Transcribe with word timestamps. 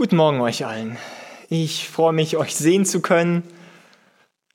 Guten 0.00 0.16
Morgen 0.16 0.40
euch 0.40 0.64
allen. 0.64 0.96
Ich 1.50 1.86
freue 1.86 2.14
mich, 2.14 2.38
euch 2.38 2.56
sehen 2.56 2.86
zu 2.86 3.02
können. 3.02 3.42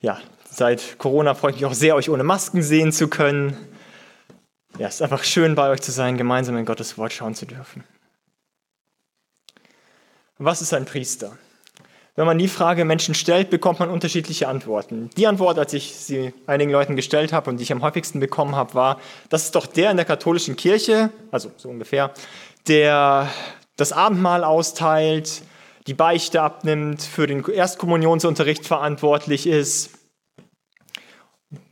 Ja, 0.00 0.18
seit 0.50 0.98
Corona 0.98 1.34
freue 1.34 1.52
ich 1.52 1.58
mich 1.58 1.66
auch 1.66 1.72
sehr, 1.72 1.94
euch 1.94 2.10
ohne 2.10 2.24
Masken 2.24 2.64
sehen 2.64 2.90
zu 2.90 3.06
können. 3.06 3.56
Ja, 4.76 4.88
es 4.88 4.96
ist 4.96 5.02
einfach 5.02 5.22
schön, 5.22 5.54
bei 5.54 5.70
euch 5.70 5.80
zu 5.82 5.92
sein, 5.92 6.18
gemeinsam 6.18 6.56
in 6.56 6.64
Gottes 6.64 6.98
Wort 6.98 7.12
schauen 7.12 7.36
zu 7.36 7.46
dürfen. 7.46 7.84
Was 10.36 10.62
ist 10.62 10.74
ein 10.74 10.84
Priester? 10.84 11.38
Wenn 12.16 12.26
man 12.26 12.38
die 12.38 12.48
Frage 12.48 12.84
Menschen 12.84 13.14
stellt, 13.14 13.48
bekommt 13.48 13.78
man 13.78 13.88
unterschiedliche 13.88 14.48
Antworten. 14.48 15.10
Die 15.16 15.28
Antwort, 15.28 15.60
als 15.60 15.72
ich 15.74 15.94
sie 15.94 16.34
einigen 16.48 16.72
Leuten 16.72 16.96
gestellt 16.96 17.32
habe 17.32 17.50
und 17.50 17.58
die 17.58 17.62
ich 17.62 17.70
am 17.70 17.82
häufigsten 17.82 18.18
bekommen 18.18 18.56
habe, 18.56 18.74
war, 18.74 19.00
das 19.28 19.44
ist 19.44 19.54
doch 19.54 19.66
der 19.66 19.92
in 19.92 19.96
der 19.96 20.06
katholischen 20.06 20.56
Kirche, 20.56 21.10
also 21.30 21.52
so 21.56 21.68
ungefähr, 21.68 22.12
der 22.66 23.30
das 23.76 23.92
Abendmahl 23.92 24.44
austeilt, 24.44 25.42
die 25.86 25.94
Beichte 25.94 26.42
abnimmt, 26.42 27.02
für 27.02 27.26
den 27.26 27.44
Erstkommunionsunterricht 27.44 28.66
verantwortlich 28.66 29.46
ist. 29.46 29.90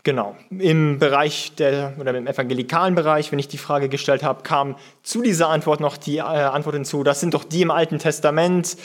Genau, 0.04 0.36
im 0.50 0.98
Bereich 0.98 1.54
der, 1.56 1.94
oder 1.98 2.14
im 2.14 2.26
evangelikalen 2.26 2.94
Bereich, 2.94 3.32
wenn 3.32 3.38
ich 3.38 3.48
die 3.48 3.58
Frage 3.58 3.88
gestellt 3.88 4.22
habe, 4.22 4.42
kam 4.42 4.76
zu 5.02 5.22
dieser 5.22 5.48
Antwort 5.48 5.80
noch 5.80 5.96
die 5.96 6.18
äh, 6.18 6.20
Antwort 6.20 6.74
hinzu, 6.74 7.02
das 7.02 7.20
sind 7.20 7.34
doch 7.34 7.42
die 7.42 7.62
im 7.62 7.70
Alten 7.70 7.98
Testament, 7.98 8.76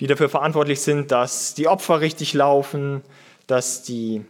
die 0.00 0.06
dafür 0.06 0.28
verantwortlich 0.28 0.80
sind, 0.80 1.10
dass 1.10 1.54
die 1.54 1.66
Opfer 1.68 2.00
richtig 2.00 2.32
laufen, 2.32 3.02
dass 3.46 3.82
die 3.82 4.24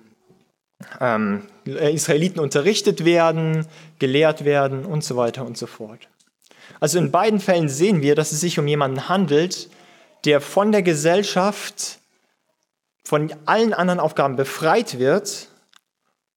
ähm, 1.01 1.42
Israeliten 1.65 2.41
unterrichtet 2.41 3.05
werden, 3.05 3.67
gelehrt 3.98 4.45
werden 4.45 4.87
und 4.87 5.05
so 5.05 5.17
weiter 5.17 5.45
und 5.45 5.59
so 5.59 5.67
fort. 5.67 6.09
Also 6.81 6.99
in 6.99 7.11
beiden 7.11 7.41
Fällen 7.41 7.69
sehen 7.69 8.03
wir, 8.03 8.15
dass 8.15 8.33
es 8.33 8.41
sich 8.41 8.59
um 8.59 8.67
jemanden 8.67 9.09
handelt, 9.09 9.69
der 10.25 10.41
von 10.41 10.73
der 10.73 10.83
Gesellschaft, 10.83 11.99
von 13.05 13.33
allen 13.47 13.73
anderen 13.73 14.01
Aufgaben 14.01 14.37
befreit 14.37 14.98
wird, 14.98 15.48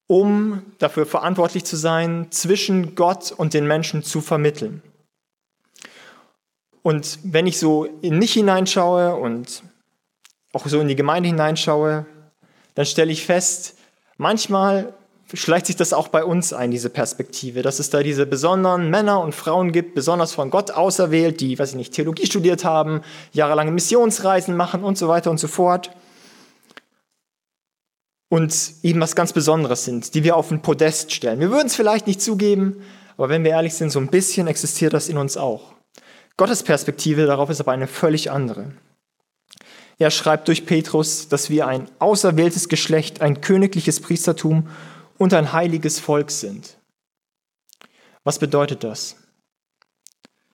um 0.08 0.64
dafür 0.78 1.06
verantwortlich 1.06 1.64
zu 1.64 1.76
sein, 1.76 2.28
zwischen 2.32 2.96
Gott 2.96 3.32
und 3.32 3.54
den 3.54 3.68
Menschen 3.68 4.04
zu 4.04 4.22
vermitteln. 4.22 4.82
Und 6.82 7.20
wenn 7.24 7.48
ich 7.48 7.60
so 7.60 7.86
in 8.02 8.18
mich 8.18 8.34
hineinschaue 8.34 9.16
und 9.16 9.64
auch 10.54 10.66
so 10.66 10.80
in 10.80 10.88
die 10.88 10.96
Gemeinde 10.96 11.30
hineinschaue, 11.30 12.06
dann 12.76 12.86
stelle 12.86 13.12
ich 13.12 13.26
fest, 13.26 13.78
manchmal 14.18 14.94
schleicht 15.34 15.66
sich 15.66 15.76
das 15.76 15.94
auch 15.94 16.08
bei 16.08 16.24
uns 16.24 16.54
ein, 16.54 16.72
diese 16.72 16.90
Perspektive, 16.90 17.62
dass 17.62 17.80
es 17.80 17.90
da 17.90 18.04
diese 18.04 18.26
besonderen 18.26 18.90
Männer 18.90 19.22
und 19.22 19.34
Frauen 19.34 19.72
gibt, 19.72 19.96
besonders 19.96 20.34
von 20.34 20.50
Gott 20.50 20.72
auserwählt, 20.72 21.42
die, 21.42 21.58
weiß 21.58 21.72
ich 21.72 21.76
nicht, 21.76 21.94
Theologie 21.94 22.26
studiert 22.26 22.66
haben, 22.66 23.02
jahrelange 23.32 23.72
Missionsreisen 23.72 24.56
machen 24.56 24.84
und 24.84 24.98
so 24.98 25.08
weiter 25.08 25.32
und 25.32 25.40
so 25.40 25.48
fort. 25.48 25.92
Und 28.30 28.56
eben 28.84 29.02
was 29.02 29.16
ganz 29.16 29.34
Besonderes 29.34 29.84
sind, 29.86 30.16
die 30.16 30.24
wir 30.24 30.38
auf 30.38 30.52
ein 30.52 30.62
Podest 30.62 31.12
stellen. 31.12 31.40
Wir 31.40 31.52
würden 31.52 31.68
es 31.68 31.76
vielleicht 31.76 32.08
nicht 32.08 32.22
zugeben, 32.22 32.82
aber 33.18 33.30
wenn 33.30 33.44
wir 33.44 33.52
ehrlich 33.52 33.74
sind, 33.74 33.90
so 33.92 34.00
ein 34.00 34.08
bisschen 34.08 34.48
existiert 34.48 34.94
das 34.94 35.10
in 35.10 35.18
uns 35.18 35.38
auch. 35.38 35.74
Gottes 36.38 36.64
Perspektive 36.64 37.26
darauf 37.26 37.50
ist 37.50 37.60
aber 37.60 37.72
eine 37.72 37.88
völlig 37.88 38.32
andere. 38.32 38.72
Er 40.00 40.10
schreibt 40.10 40.48
durch 40.48 40.66
Petrus, 40.66 41.28
dass 41.28 41.50
wir 41.52 41.68
ein 41.68 41.88
auserwähltes 42.00 42.70
Geschlecht, 42.70 43.22
ein 43.22 43.42
königliches 43.42 44.00
Priestertum 44.00 44.68
und 45.22 45.36
ein 45.36 45.54
heiliges 45.54 46.00
Volk 46.00 46.32
sind. 46.32 46.78
Was 48.24 48.40
bedeutet 48.40 48.84
das? 48.84 49.18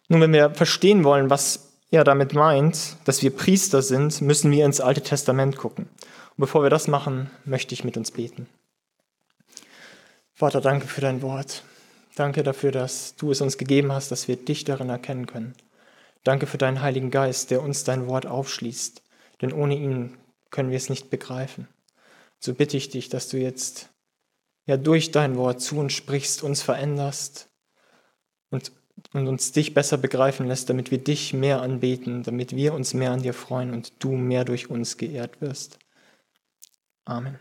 Nun, 0.10 0.20
wenn 0.20 0.34
wir 0.34 0.50
verstehen 0.50 1.06
wollen, 1.06 1.30
was 1.30 1.70
er 1.90 2.04
damit 2.04 2.34
meint, 2.34 2.98
dass 3.06 3.24
wir 3.24 3.34
Priester 3.34 3.82
sind, 3.82 4.20
müssen 4.20 4.52
wir 4.52 4.66
ins 4.66 4.82
Alte 4.82 5.00
Testament 5.00 5.56
gucken. 5.56 5.86
Und 5.86 6.36
bevor 6.36 6.64
wir 6.64 6.70
das 6.70 6.90
machen, 6.90 7.32
möchte 7.46 7.74
ich 7.74 7.86
mit 7.86 7.96
uns 7.96 8.12
beten. 8.12 8.46
Vater, 10.34 10.60
danke 10.60 10.88
für 10.88 11.00
dein 11.00 11.22
Wort. 11.22 11.64
Danke 12.16 12.44
dafür, 12.44 12.74
dass 12.74 13.16
du 13.16 13.32
es 13.32 13.40
uns 13.40 13.58
gegeben 13.58 13.94
hast, 13.94 14.12
dass 14.12 14.28
wir 14.28 14.36
dich 14.36 14.66
darin 14.66 14.90
erkennen 14.90 15.28
können. 15.28 15.56
Danke 16.26 16.46
für 16.46 16.58
deinen 16.58 16.82
Heiligen 16.82 17.10
Geist, 17.10 17.52
der 17.52 17.62
uns 17.62 17.86
dein 17.86 18.08
Wort 18.08 18.26
aufschließt, 18.26 19.02
denn 19.42 19.54
ohne 19.54 19.78
ihn 19.78 20.18
können 20.52 20.72
wir 20.72 20.78
es 20.78 20.90
nicht 20.90 21.10
begreifen. 21.10 21.70
So 22.42 22.54
bitte 22.54 22.76
ich 22.76 22.90
dich, 22.90 23.08
dass 23.08 23.30
du 23.30 23.38
jetzt 23.38 23.92
ja 24.68 24.78
durch 24.78 25.12
dein 25.12 25.38
Wort 25.38 25.62
zu 25.62 25.78
uns 25.80 25.94
sprichst, 25.94 26.44
uns 26.44 26.62
veränderst 26.62 27.48
und, 28.52 28.72
und 29.14 29.28
uns 29.28 29.54
dich 29.54 29.74
besser 29.74 29.98
begreifen 29.98 30.48
lässt, 30.48 30.70
damit 30.70 30.92
wir 30.92 30.98
dich 31.00 31.34
mehr 31.34 31.62
anbeten, 31.62 32.22
damit 32.22 32.56
wir 32.56 32.74
uns 32.74 32.94
mehr 32.94 33.12
an 33.12 33.24
dir 33.24 33.34
freuen 33.34 33.74
und 33.74 33.94
du 34.04 34.12
mehr 34.12 34.46
durch 34.46 34.70
uns 34.70 34.98
geehrt 34.98 35.42
wirst. 35.42 35.80
Amen. 37.06 37.40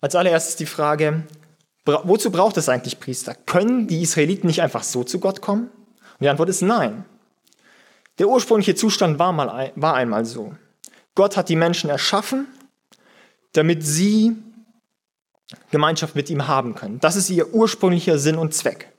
Als 0.00 0.16
allererstes 0.16 0.56
die 0.56 0.66
Frage, 0.66 1.24
wozu 1.84 2.32
braucht 2.32 2.56
es 2.56 2.68
eigentlich 2.68 2.98
Priester? 2.98 3.34
Können 3.34 3.86
die 3.86 4.02
Israeliten 4.02 4.46
nicht 4.46 4.62
einfach 4.62 4.82
so 4.82 5.04
zu 5.04 5.20
Gott 5.20 5.42
kommen? 5.42 5.64
Und 5.68 6.22
die 6.22 6.28
Antwort 6.28 6.48
ist 6.48 6.62
nein. 6.62 7.04
Der 8.18 8.28
ursprüngliche 8.28 8.74
Zustand 8.74 9.18
war, 9.18 9.32
mal, 9.32 9.72
war 9.76 9.94
einmal 9.94 10.24
so. 10.24 10.54
Gott 11.14 11.36
hat 11.36 11.50
die 11.50 11.56
Menschen 11.56 11.90
erschaffen, 11.90 12.46
damit 13.52 13.84
sie 13.84 14.36
Gemeinschaft 15.70 16.14
mit 16.16 16.30
ihm 16.30 16.46
haben 16.48 16.74
können. 16.74 17.00
Das 17.00 17.16
ist 17.16 17.30
ihr 17.30 17.52
ursprünglicher 17.52 18.18
Sinn 18.18 18.36
und 18.36 18.54
Zweck. 18.54 18.92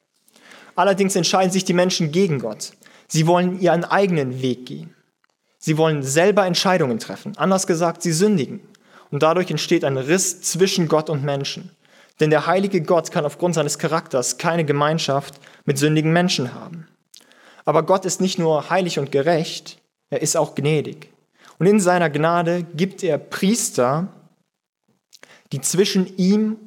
Allerdings 0.75 1.16
entscheiden 1.16 1.52
sich 1.52 1.66
die 1.66 1.74
Menschen 1.74 2.12
gegen 2.12 2.40
Gott. 2.40 2.74
Sie 3.08 3.28
wollen 3.28 3.59
ihren 3.59 3.86
eigenen 3.86 4.41
Weg 4.41 4.66
gehen. 4.66 4.96
Sie 5.59 5.78
wollen 5.78 6.03
selber 6.03 6.46
Entscheidungen 6.46 7.00
treffen. 7.00 7.38
Anders 7.38 7.68
gesagt, 7.68 8.02
sie 8.02 8.12
sündigen. 8.12 8.59
Und 9.12 9.24
dadurch 9.24 9.52
entsteht 9.52 9.84
ein 9.84 9.97
Riss 9.97 10.41
zwischen 10.41 10.88
Gott 10.88 11.09
und 11.09 11.24
Menschen. 11.24 11.72
Denn 12.19 12.30
der 12.30 12.47
heilige 12.47 12.81
Gott 12.81 13.12
kann 13.12 13.25
aufgrund 13.25 13.56
seines 13.56 13.78
Charakters 13.78 14.38
keine 14.38 14.66
Gemeinschaft 14.66 15.40
mit 15.66 15.78
sündigen 15.78 16.12
Menschen 16.12 16.53
haben. 16.53 16.88
Aber 17.66 17.84
Gott 17.84 18.06
ist 18.06 18.22
nicht 18.22 18.40
nur 18.40 18.70
heilig 18.70 19.00
und 19.00 19.12
gerecht, 19.12 19.78
er 20.09 20.22
ist 20.22 20.35
auch 20.35 20.56
gnädig. 20.56 21.09
Und 21.59 21.68
in 21.68 21.80
seiner 21.80 22.09
Gnade 22.09 22.64
gibt 22.75 23.03
er 23.03 23.18
Priester, 23.18 24.08
die 25.53 25.62
zwischen 25.62 26.18
ihm 26.18 26.58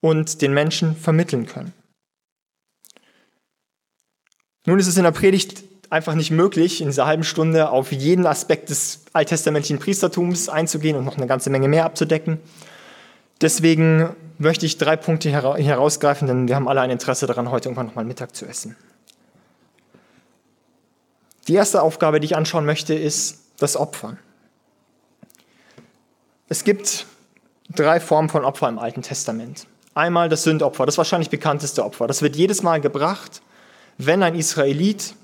und 0.00 0.42
den 0.42 0.52
Menschen 0.52 0.96
vermitteln 0.96 1.46
können. 1.46 1.72
Nun 4.66 4.78
ist 4.78 4.88
es 4.88 4.96
in 4.96 5.04
der 5.04 5.12
Predigt 5.12 5.62
einfach 5.90 6.14
nicht 6.14 6.32
möglich, 6.32 6.80
in 6.80 6.88
dieser 6.88 7.06
halben 7.06 7.22
Stunde 7.22 7.70
auf 7.70 7.92
jeden 7.92 8.26
Aspekt 8.26 8.68
des 8.68 9.04
alttestamentlichen 9.12 9.78
Priestertums 9.78 10.48
einzugehen 10.48 10.96
und 10.96 11.04
noch 11.04 11.16
eine 11.16 11.28
ganze 11.28 11.50
Menge 11.50 11.68
mehr 11.68 11.84
abzudecken. 11.84 12.40
Deswegen 13.40 14.14
möchte 14.38 14.66
ich 14.66 14.76
drei 14.76 14.96
Punkte 14.96 15.30
herausgreifen, 15.30 16.26
denn 16.26 16.48
wir 16.48 16.56
haben 16.56 16.68
alle 16.68 16.80
ein 16.80 16.90
Interesse 16.90 17.26
daran, 17.26 17.50
heute 17.50 17.68
irgendwann 17.68 17.86
nochmal 17.86 18.04
Mittag 18.04 18.34
zu 18.34 18.44
essen. 18.44 18.76
Die 21.46 21.54
erste 21.54 21.82
Aufgabe, 21.82 22.18
die 22.18 22.26
ich 22.26 22.36
anschauen 22.36 22.66
möchte, 22.66 22.92
ist 22.94 23.40
das 23.58 23.76
Opfern. 23.76 24.18
Es 26.48 26.64
gibt 26.64 27.06
drei 27.74 28.00
Formen 28.00 28.28
von 28.28 28.44
Opfer 28.44 28.68
im 28.68 28.78
Alten 28.78 29.02
Testament. 29.02 29.66
Einmal 29.94 30.28
das 30.28 30.44
Sündopfer, 30.44 30.86
das 30.86 30.98
wahrscheinlich 30.98 31.30
bekannteste 31.30 31.84
Opfer. 31.84 32.06
Das 32.06 32.22
wird 32.22 32.36
jedes 32.36 32.62
Mal 32.62 32.80
gebracht, 32.80 33.42
wenn 33.98 34.22
ein 34.22 34.34
Israelit 34.34 35.14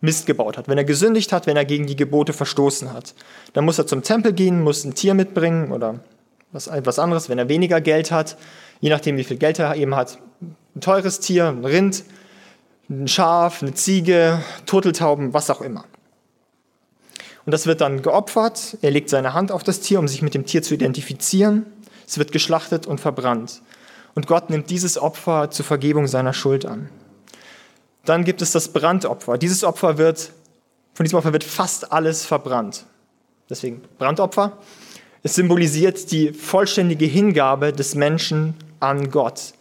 Mist 0.00 0.26
gebaut 0.26 0.58
hat, 0.58 0.68
wenn 0.68 0.78
er 0.78 0.84
gesündigt 0.84 1.32
hat, 1.32 1.46
wenn 1.46 1.56
er 1.56 1.64
gegen 1.64 1.86
die 1.86 1.96
Gebote 1.96 2.32
verstoßen 2.32 2.92
hat. 2.92 3.14
Dann 3.54 3.64
muss 3.64 3.78
er 3.78 3.86
zum 3.86 4.02
Tempel 4.02 4.32
gehen, 4.32 4.62
muss 4.62 4.84
ein 4.84 4.94
Tier 4.94 5.14
mitbringen 5.14 5.72
oder 5.72 6.00
was, 6.52 6.66
etwas 6.66 6.98
anderes, 6.98 7.28
wenn 7.28 7.38
er 7.38 7.48
weniger 7.48 7.80
Geld 7.80 8.10
hat, 8.10 8.36
je 8.80 8.90
nachdem 8.90 9.16
wie 9.16 9.24
viel 9.24 9.38
Geld 9.38 9.58
er 9.58 9.74
eben 9.74 9.96
hat. 9.96 10.18
Ein 10.74 10.80
teures 10.80 11.20
Tier, 11.20 11.48
ein 11.48 11.64
Rind, 11.64 12.04
ein 12.90 13.08
Schaf, 13.08 13.62
eine 13.62 13.74
Ziege, 13.74 14.42
Turteltauben, 14.66 15.32
was 15.32 15.50
auch 15.50 15.60
immer. 15.60 15.84
Und 17.46 17.52
das 17.52 17.66
wird 17.66 17.80
dann 17.80 18.02
geopfert. 18.02 18.76
Er 18.82 18.90
legt 18.90 19.08
seine 19.08 19.32
Hand 19.32 19.52
auf 19.52 19.62
das 19.62 19.80
Tier, 19.80 20.00
um 20.00 20.08
sich 20.08 20.20
mit 20.20 20.34
dem 20.34 20.46
Tier 20.46 20.62
zu 20.62 20.74
identifizieren. 20.74 21.64
Es 22.06 22.18
wird 22.18 22.32
geschlachtet 22.32 22.86
und 22.86 23.00
verbrannt. 23.00 23.62
Und 24.14 24.26
Gott 24.26 24.50
nimmt 24.50 24.68
dieses 24.68 24.98
Opfer 24.98 25.50
zur 25.50 25.64
Vergebung 25.64 26.08
seiner 26.08 26.32
Schuld 26.32 26.66
an. 26.66 26.88
Dann 28.04 28.24
gibt 28.24 28.42
es 28.42 28.50
das 28.50 28.68
Brandopfer. 28.68 29.38
Dieses 29.38 29.62
Opfer 29.62 29.96
wird, 29.96 30.32
von 30.94 31.04
diesem 31.04 31.18
Opfer 31.18 31.32
wird 31.32 31.44
fast 31.44 31.92
alles 31.92 32.24
verbrannt. 32.24 32.84
Deswegen 33.48 33.82
Brandopfer. 33.98 34.58
Es 35.22 35.34
symbolisiert 35.34 36.10
die 36.10 36.32
vollständige 36.32 37.04
Hingabe 37.04 37.72
des 37.72 37.94
Menschen 37.94 38.54
an 38.80 39.10
Gott. 39.10 39.54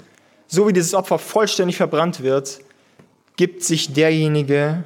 So 0.48 0.68
wie 0.68 0.74
dieses 0.74 0.94
Opfer 0.94 1.20
vollständig 1.20 1.78
verbrannt 1.78 2.22
wird, 2.24 2.60
gibt 3.36 3.64
sich 3.64 3.94
derjenige, 3.94 4.84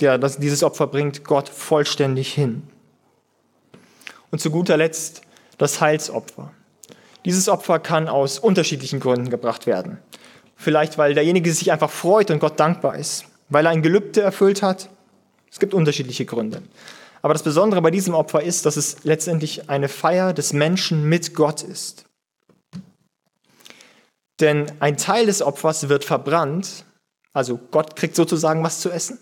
der 0.00 0.18
das, 0.18 0.38
dieses 0.38 0.62
Opfer 0.62 0.86
bringt, 0.86 1.24
Gott 1.24 1.48
vollständig 1.48 2.32
hin. 2.32 2.62
Und 4.30 4.40
zu 4.40 4.50
guter 4.50 4.76
Letzt 4.76 5.22
das 5.58 5.80
Heilsopfer. 5.80 6.52
Dieses 7.24 7.48
Opfer 7.48 7.78
kann 7.78 8.08
aus 8.08 8.38
unterschiedlichen 8.38 9.00
Gründen 9.00 9.30
gebracht 9.30 9.66
werden. 9.66 9.98
Vielleicht, 10.56 10.98
weil 10.98 11.14
derjenige 11.14 11.52
sich 11.52 11.72
einfach 11.72 11.90
freut 11.90 12.30
und 12.30 12.38
Gott 12.38 12.60
dankbar 12.60 12.98
ist, 12.98 13.24
weil 13.48 13.66
er 13.66 13.72
ein 13.72 13.82
Gelübde 13.82 14.20
erfüllt 14.20 14.62
hat, 14.62 14.88
Es 15.50 15.60
gibt 15.60 15.72
unterschiedliche 15.72 16.24
Gründe. 16.24 16.62
Aber 17.22 17.32
das 17.32 17.44
Besondere 17.44 17.80
bei 17.80 17.92
diesem 17.92 18.12
Opfer 18.12 18.42
ist, 18.42 18.66
dass 18.66 18.76
es 18.76 19.04
letztendlich 19.04 19.70
eine 19.70 19.88
Feier 19.88 20.32
des 20.32 20.52
Menschen 20.52 21.08
mit 21.08 21.34
Gott 21.34 21.62
ist. 21.62 22.06
Denn 24.40 24.66
ein 24.80 24.96
Teil 24.96 25.26
des 25.26 25.40
Opfers 25.40 25.88
wird 25.88 26.04
verbrannt, 26.04 26.84
also 27.32 27.56
Gott 27.70 27.94
kriegt 27.94 28.16
sozusagen 28.16 28.64
was 28.64 28.80
zu 28.80 28.90
essen, 28.90 29.18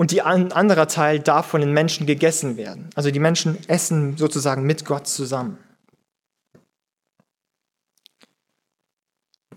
und 0.00 0.12
die 0.12 0.22
ein 0.22 0.50
anderer 0.50 0.88
Teil 0.88 1.20
darf 1.20 1.44
von 1.44 1.60
den 1.60 1.74
Menschen 1.74 2.06
gegessen 2.06 2.56
werden. 2.56 2.88
Also 2.94 3.10
die 3.10 3.18
Menschen 3.18 3.58
essen 3.68 4.16
sozusagen 4.16 4.62
mit 4.62 4.86
Gott 4.86 5.06
zusammen. 5.06 5.58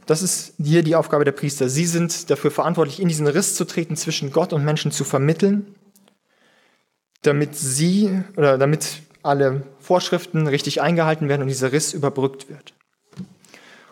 Das 0.05 0.21
ist 0.21 0.55
hier 0.61 0.83
die 0.83 0.97
Aufgabe 0.97 1.23
der 1.23 1.31
Priester. 1.31 1.69
Sie 1.69 1.85
sind 1.85 2.29
dafür 2.29 2.51
verantwortlich, 2.51 2.99
in 2.99 3.07
diesen 3.07 3.25
Riss 3.25 3.55
zu 3.55 3.63
treten, 3.63 3.95
zwischen 3.95 4.33
Gott 4.33 4.51
und 4.51 4.65
Menschen 4.65 4.91
zu 4.91 5.05
vermitteln, 5.05 5.75
damit 7.21 7.55
sie 7.55 8.21
oder 8.35 8.57
damit 8.57 9.01
alle 9.21 9.63
Vorschriften 9.79 10.47
richtig 10.47 10.81
eingehalten 10.81 11.29
werden 11.29 11.43
und 11.43 11.47
dieser 11.47 11.71
Riss 11.71 11.93
überbrückt 11.93 12.49
wird. 12.49 12.73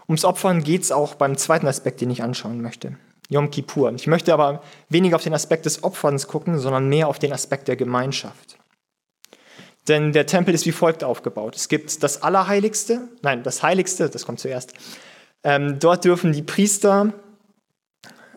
Ums 0.09 0.25
Opfern 0.25 0.65
geht 0.65 0.81
es 0.81 0.91
auch 0.91 1.15
beim 1.15 1.37
zweiten 1.37 1.67
Aspekt, 1.67 2.01
den 2.01 2.11
ich 2.11 2.21
anschauen 2.23 2.61
möchte. 2.61 2.97
Yom 3.31 3.49
Kippur. 3.49 3.93
Ich 3.95 4.07
möchte 4.07 4.33
aber 4.33 4.61
weniger 4.89 5.15
auf 5.15 5.23
den 5.23 5.33
Aspekt 5.33 5.65
des 5.65 5.85
Opferns 5.85 6.27
gucken, 6.27 6.59
sondern 6.59 6.89
mehr 6.89 7.07
auf 7.07 7.17
den 7.17 7.31
Aspekt 7.31 7.69
der 7.69 7.77
Gemeinschaft. 7.77 8.57
Denn 9.87 10.11
der 10.11 10.25
Tempel 10.25 10.53
ist 10.53 10.65
wie 10.65 10.73
folgt 10.73 11.03
aufgebaut. 11.03 11.55
Es 11.55 11.69
gibt 11.69 12.03
das 12.03 12.21
Allerheiligste, 12.21 13.07
nein, 13.21 13.41
das 13.41 13.63
Heiligste, 13.63 14.09
das 14.09 14.25
kommt 14.25 14.41
zuerst. 14.41 14.73
Ähm, 15.43 15.79
dort 15.79 16.03
dürfen 16.03 16.33
die 16.33 16.43
Priester 16.43 17.13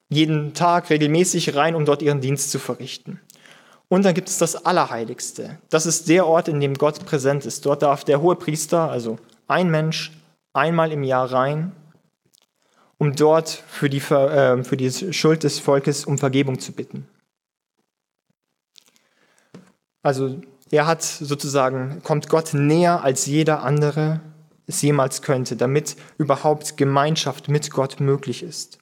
jeden 0.08 0.54
Tag 0.54 0.88
regelmäßig 0.90 1.56
rein, 1.56 1.74
um 1.74 1.84
dort 1.84 2.00
ihren 2.00 2.20
Dienst 2.20 2.52
zu 2.52 2.60
verrichten. 2.60 3.20
Und 3.88 4.04
dann 4.04 4.14
gibt 4.14 4.28
es 4.28 4.38
das 4.38 4.64
Allerheiligste. 4.64 5.58
Das 5.70 5.86
ist 5.86 6.08
der 6.08 6.26
Ort, 6.26 6.46
in 6.46 6.60
dem 6.60 6.74
Gott 6.74 7.04
präsent 7.04 7.46
ist. 7.46 7.66
Dort 7.66 7.82
darf 7.82 8.04
der 8.04 8.22
hohe 8.22 8.36
Priester, 8.36 8.90
also 8.90 9.18
ein 9.48 9.70
Mensch, 9.70 10.12
einmal 10.52 10.92
im 10.92 11.02
Jahr 11.02 11.32
rein, 11.32 11.72
um 12.98 13.14
dort 13.14 13.48
für 13.48 13.90
die, 13.90 13.98
äh, 13.98 14.62
für 14.64 14.76
die 14.76 15.12
Schuld 15.12 15.42
des 15.42 15.58
Volkes 15.58 16.04
um 16.04 16.18
Vergebung 16.18 16.58
zu 16.58 16.72
bitten. 16.72 17.08
Also 20.02 20.40
er 20.70 20.86
hat 20.86 21.02
sozusagen, 21.02 22.02
kommt 22.02 22.28
Gott 22.28 22.52
näher 22.52 23.02
als 23.02 23.26
jeder 23.26 23.62
andere 23.62 24.20
es 24.66 24.82
jemals 24.82 25.22
könnte, 25.22 25.56
damit 25.56 25.96
überhaupt 26.18 26.76
Gemeinschaft 26.76 27.48
mit 27.48 27.70
Gott 27.70 28.00
möglich 28.00 28.42
ist. 28.42 28.78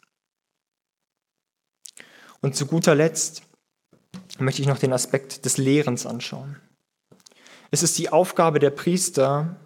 Und 2.41 2.57
zu 2.57 2.67
guter 2.67 2.95
Letzt 2.95 3.43
möchte 4.39 4.63
ich 4.63 4.69
noch 4.69 4.79
den 4.79 4.93
Aspekt 4.93 5.45
des 5.45 5.59
Lehrens 5.59 6.07
anschauen. 6.07 6.57
Es 7.71 7.83
ist 7.83 7.99
die 7.99 8.11
Aufgabe 8.11 8.59
der 8.59 8.71
Priester, 8.71 9.57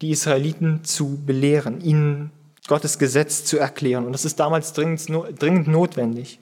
die 0.00 0.10
Israeliten 0.10 0.84
zu 0.84 1.24
belehren, 1.24 1.80
ihnen 1.80 2.30
Gottes 2.68 2.98
Gesetz 2.98 3.44
zu 3.44 3.58
erklären. 3.58 4.06
Und 4.06 4.12
das 4.12 4.24
ist 4.24 4.38
damals 4.38 4.72
dringend, 4.72 5.08
dringend 5.38 5.68
notwendig. 5.68 6.38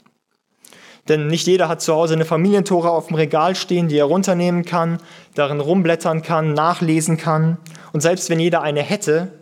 Denn 1.08 1.26
nicht 1.26 1.46
jeder 1.46 1.69
hat 1.69 1.81
zu 1.81 1.94
Hause 1.94 2.14
eine 2.14 2.25
Familientore 2.25 2.90
auf 2.90 3.08
dem 3.08 3.17
Regal 3.17 3.56
stehen, 3.56 3.88
die 3.88 3.96
er 3.96 4.05
runternehmen 4.05 4.64
kann, 4.64 4.99
darin 5.34 5.61
rumblättern 5.61 6.22
kann, 6.22 6.52
nachlesen 6.52 7.17
kann. 7.17 7.56
Und 7.93 8.00
selbst 8.00 8.28
wenn 8.31 8.38
jeder 8.38 8.62
eine 8.62 8.82
hätte, 8.82 9.32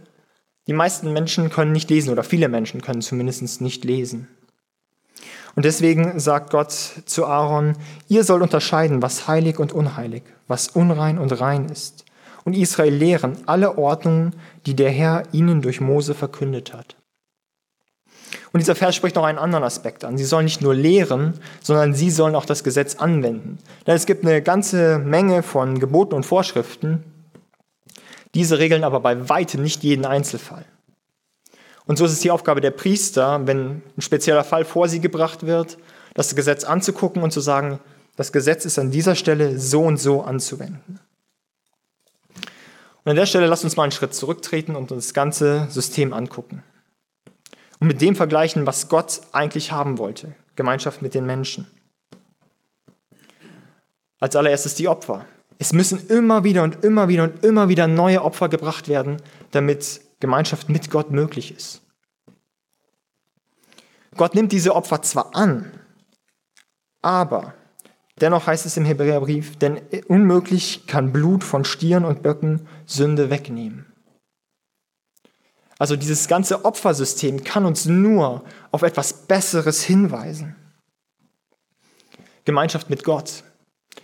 die 0.67 0.73
meisten 0.73 1.13
Menschen 1.13 1.51
können 1.51 1.73
nicht 1.73 1.91
lesen 1.91 2.11
oder 2.11 2.23
viele 2.23 2.49
Menschen 2.49 2.81
können 2.81 3.03
zumindest 3.03 3.61
nicht 3.61 3.85
lesen. 3.85 4.29
Und 5.57 5.65
deswegen 5.65 6.21
sagt 6.21 6.51
Gott 6.51 6.71
zu 6.71 7.27
Aaron, 7.27 7.77
ihr 8.09 8.23
sollt 8.23 8.43
unterscheiden, 8.43 9.03
was 9.03 9.27
heilig 9.27 9.59
und 9.59 9.73
unheilig, 9.73 10.23
was 10.47 10.69
unrein 10.69 11.19
und 11.19 11.33
rein 11.41 11.67
ist. 11.67 12.05
Und 12.49 12.57
Israel 12.57 12.95
lehren 12.95 13.37
alle 13.45 13.77
Ordnungen, 13.77 14.35
die 14.65 14.75
der 14.75 14.89
Herr 14.89 15.25
ihnen 15.33 15.61
durch 15.61 15.83
Mose 15.83 16.15
verkündet 16.15 16.73
hat. 16.73 16.97
Und 18.53 18.61
dieser 18.61 18.75
Vers 18.75 18.97
spricht 18.97 19.17
noch 19.17 19.25
einen 19.25 19.37
anderen 19.37 19.65
Aspekt 19.65 20.03
an. 20.03 20.17
Sie 20.17 20.25
sollen 20.25 20.47
nicht 20.47 20.63
nur 20.63 20.75
lehren, 20.75 21.35
sondern 21.63 21.93
sie 21.93 22.11
sollen 22.11 22.35
auch 22.35 22.47
das 22.47 22.65
Gesetz 22.65 22.95
anwenden. 22.95 23.59
Denn 23.87 23.95
es 23.95 24.07
gibt 24.07 24.25
eine 24.25 24.41
ganze 24.41 24.99
Menge 24.99 25.43
von 25.43 25.79
Geboten 25.79 26.15
und 26.15 26.25
Vorschriften. 26.25 27.05
Diese 28.35 28.59
regeln 28.59 28.83
aber 28.83 29.01
bei 29.01 29.29
weitem 29.29 29.63
nicht 29.63 29.83
jeden 29.83 30.07
Einzelfall. 30.07 30.65
Und 31.85 31.99
so 31.99 32.07
ist 32.07 32.13
es 32.13 32.21
die 32.21 32.31
Aufgabe 32.31 32.63
der 32.63 32.71
Priester, 32.71 33.47
wenn 33.47 33.83
ein 33.95 34.01
spezieller 34.01 34.43
Fall 34.43 34.65
vor 34.65 34.89
sie 34.89 35.01
gebracht 35.01 35.45
wird, 35.45 35.77
das 36.15 36.35
Gesetz 36.35 36.65
anzugucken 36.65 37.23
und 37.23 37.31
zu 37.31 37.41
sagen, 37.41 37.79
das 38.17 38.33
Gesetz 38.33 38.65
ist 38.65 38.79
an 38.79 38.91
dieser 38.91 39.17
Stelle 39.17 39.59
so 39.59 39.83
und 39.83 39.99
so 39.99 40.23
anzuwenden. 40.23 40.99
Und 43.09 43.13
an 43.13 43.17
der 43.17 43.25
Stelle 43.25 43.47
lasst 43.47 43.65
uns 43.65 43.75
mal 43.75 43.85
einen 43.85 43.93
Schritt 43.93 44.13
zurücktreten 44.13 44.77
und 44.77 44.93
uns 44.93 45.07
das 45.07 45.15
ganze 45.15 45.67
System 45.71 46.13
angucken 46.13 46.63
und 47.81 47.87
mit 47.87 48.03
dem 48.03 48.15
vergleichen, 48.15 48.67
was 48.67 48.91
Gott 48.91 49.23
eigentlich 49.33 49.73
haben 49.73 49.97
wollte. 49.97 50.35
Gemeinschaft 50.57 51.01
mit 51.01 51.15
den 51.15 51.25
Menschen. 51.25 51.67
Als 54.21 54.37
allererstes 54.37 54.75
die 54.75 54.89
Opfer. 54.89 55.25
Es 55.59 55.73
müssen 55.73 56.07
immer 56.09 56.45
wieder 56.45 56.63
und 56.63 56.85
immer 56.85 57.09
wieder 57.09 57.25
und 57.25 57.43
immer 57.43 57.71
wieder 57.71 57.87
neue 57.87 58.23
Opfer 58.23 58.51
gebracht 58.51 58.89
werden, 58.89 59.23
damit 59.53 60.03
Gemeinschaft 60.21 60.69
mit 60.69 60.91
Gott 60.91 61.11
möglich 61.11 61.57
ist. 61.57 61.81
Gott 64.19 64.35
nimmt 64.35 64.53
diese 64.53 64.77
Opfer 64.77 65.01
zwar 65.01 65.35
an, 65.35 65.73
aber 67.01 67.55
dennoch 68.21 68.47
heißt 68.47 68.67
es 68.67 68.77
im 68.77 68.85
Hebräerbrief, 68.85 69.57
denn 69.59 69.81
unmöglich 70.09 70.87
kann 70.87 71.13
Blut 71.13 71.45
von 71.45 71.65
Stieren 71.65 72.05
und 72.05 72.23
Böcken 72.23 72.67
Sünde 72.87 73.31
wegnehmen. 73.31 73.87
Also 75.79 75.97
dieses 75.97 76.27
ganze 76.27 76.65
Opfersystem 76.65 77.45
kann 77.45 77.65
uns 77.65 77.87
nur 77.87 78.45
auf 78.73 78.83
etwas 78.83 79.13
Besseres 79.13 79.83
hinweisen. 79.83 80.57
Gemeinschaft 82.45 82.91
mit 82.91 83.05
Gott. 83.05 83.45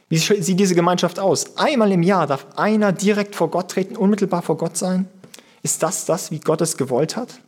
Wie 0.08 0.18
sieht 0.18 0.60
diese 0.60 0.74
Gemeinschaft 0.74 1.18
aus? 1.18 1.56
Einmal 1.56 1.90
im 1.90 2.02
Jahr 2.02 2.26
darf 2.26 2.46
einer 2.56 2.92
direkt 2.92 3.34
vor 3.34 3.50
Gott 3.50 3.70
treten, 3.70 3.96
unmittelbar 3.96 4.42
vor 4.42 4.56
Gott 4.56 4.76
sein? 4.76 5.08
Ist 5.62 5.82
das 5.82 6.04
das, 6.04 6.30
wie 6.30 6.40
Gott 6.40 6.60
es 6.60 6.76
gewollt 6.76 7.16
hat? 7.16 7.40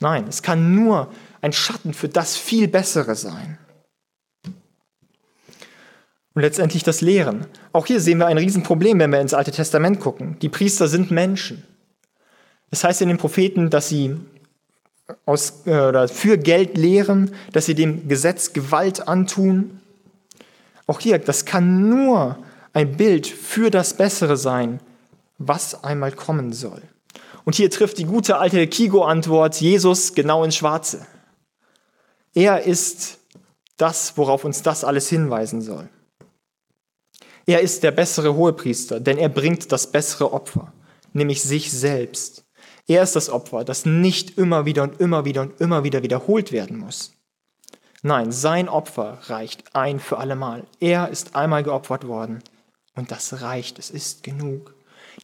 Nein, 0.00 0.26
es 0.28 0.42
kann 0.42 0.74
nur 0.74 1.08
ein 1.40 1.52
Schatten 1.52 1.94
für 1.94 2.08
das 2.08 2.36
viel 2.36 2.68
Bessere 2.68 3.16
sein. 3.16 3.58
Und 6.38 6.42
letztendlich 6.42 6.84
das 6.84 7.00
Lehren. 7.00 7.46
Auch 7.72 7.86
hier 7.86 8.00
sehen 8.00 8.18
wir 8.18 8.28
ein 8.28 8.38
Riesenproblem, 8.38 9.00
wenn 9.00 9.10
wir 9.10 9.20
ins 9.20 9.34
Alte 9.34 9.50
Testament 9.50 9.98
gucken. 9.98 10.36
Die 10.40 10.48
Priester 10.48 10.86
sind 10.86 11.10
Menschen. 11.10 11.64
Es 12.70 12.84
heißt 12.84 13.02
in 13.02 13.08
den 13.08 13.18
Propheten, 13.18 13.70
dass 13.70 13.88
sie 13.88 14.14
aus, 15.26 15.62
äh, 15.66 15.70
oder 15.80 16.06
für 16.06 16.38
Geld 16.38 16.78
lehren, 16.78 17.34
dass 17.52 17.66
sie 17.66 17.74
dem 17.74 18.06
Gesetz 18.06 18.52
Gewalt 18.52 19.08
antun. 19.08 19.80
Auch 20.86 21.00
hier, 21.00 21.18
das 21.18 21.44
kann 21.44 21.88
nur 21.88 22.38
ein 22.72 22.96
Bild 22.96 23.26
für 23.26 23.72
das 23.72 23.94
Bessere 23.94 24.36
sein, 24.36 24.78
was 25.38 25.82
einmal 25.82 26.12
kommen 26.12 26.52
soll. 26.52 26.82
Und 27.46 27.56
hier 27.56 27.68
trifft 27.68 27.98
die 27.98 28.04
gute 28.04 28.38
alte 28.38 28.64
Kigo-Antwort 28.68 29.60
Jesus 29.60 30.14
genau 30.14 30.44
ins 30.44 30.54
Schwarze. 30.54 31.04
Er 32.32 32.62
ist 32.62 33.18
das, 33.76 34.16
worauf 34.16 34.44
uns 34.44 34.62
das 34.62 34.84
alles 34.84 35.08
hinweisen 35.08 35.62
soll. 35.62 35.88
Er 37.48 37.62
ist 37.62 37.82
der 37.82 37.92
bessere 37.92 38.34
Hohepriester, 38.34 39.00
denn 39.00 39.16
er 39.16 39.30
bringt 39.30 39.72
das 39.72 39.90
bessere 39.90 40.34
Opfer, 40.34 40.70
nämlich 41.14 41.42
sich 41.42 41.72
selbst. 41.72 42.44
Er 42.86 43.02
ist 43.02 43.16
das 43.16 43.30
Opfer, 43.30 43.64
das 43.64 43.86
nicht 43.86 44.36
immer 44.36 44.66
wieder 44.66 44.82
und 44.82 45.00
immer 45.00 45.24
wieder 45.24 45.40
und 45.40 45.58
immer 45.58 45.82
wieder 45.82 46.02
wiederholt 46.02 46.52
werden 46.52 46.76
muss. 46.76 47.14
Nein, 48.02 48.32
sein 48.32 48.68
Opfer 48.68 49.20
reicht 49.28 49.74
ein 49.74 49.98
für 49.98 50.18
allemal. 50.18 50.66
Er 50.78 51.08
ist 51.08 51.34
einmal 51.36 51.62
geopfert 51.62 52.06
worden 52.06 52.42
und 52.94 53.10
das 53.10 53.40
reicht, 53.40 53.78
es 53.78 53.88
ist 53.88 54.22
genug. 54.22 54.74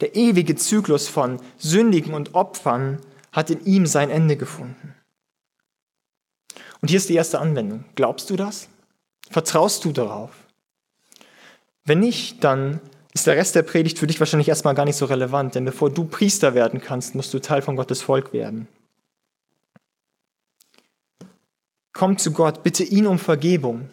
Der 0.01 0.17
ewige 0.17 0.57
Zyklus 0.57 1.09
von 1.09 1.43
Sündigen 1.59 2.15
und 2.15 2.35
Opfern 2.35 3.01
hat 3.33 3.51
in 3.51 3.63
ihm 3.67 3.85
sein 3.85 4.09
Ende 4.09 4.39
gefunden. 4.39 4.95
Und 6.81 6.89
hier 6.89 6.97
ist 6.97 7.11
die 7.11 7.17
erste 7.17 7.39
Anwendung. 7.39 7.85
Glaubst 7.97 8.31
du 8.31 8.37
das? 8.37 8.71
Vertraust 9.29 9.85
du 9.85 9.93
darauf? 9.93 10.44
Wenn 11.85 12.01
nicht, 12.01 12.43
dann 12.43 12.81
ist 13.13 13.27
der 13.27 13.37
Rest 13.37 13.55
der 13.55 13.63
Predigt 13.63 13.99
für 13.99 14.07
dich 14.07 14.19
wahrscheinlich 14.19 14.49
erstmal 14.49 14.75
gar 14.75 14.85
nicht 14.85 14.97
so 14.97 15.05
relevant, 15.05 15.55
denn 15.55 15.65
bevor 15.65 15.91
du 15.91 16.05
Priester 16.05 16.55
werden 16.55 16.81
kannst, 16.81 17.15
musst 17.15 17.33
du 17.33 17.41
Teil 17.41 17.63
von 17.63 17.77
Gottes 17.77 18.03
Volk 18.03 18.33
werden. 18.33 18.67
Komm 21.93 22.19
zu 22.19 22.33
Gott, 22.33 22.63
bitte 22.65 22.83
ihn 22.83 23.07
um 23.07 23.19
Vergebung. 23.19 23.89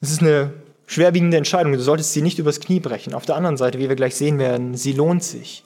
Es 0.00 0.10
ist 0.10 0.22
eine 0.22 0.54
schwerwiegende 0.86 1.36
Entscheidung, 1.36 1.72
du 1.72 1.80
solltest 1.80 2.12
sie 2.12 2.22
nicht 2.22 2.38
übers 2.38 2.60
Knie 2.60 2.80
brechen. 2.80 3.12
Auf 3.12 3.26
der 3.26 3.36
anderen 3.36 3.56
Seite, 3.56 3.78
wie 3.78 3.88
wir 3.88 3.96
gleich 3.96 4.14
sehen 4.14 4.38
werden, 4.38 4.76
sie 4.76 4.92
lohnt 4.92 5.24
sich. 5.24 5.64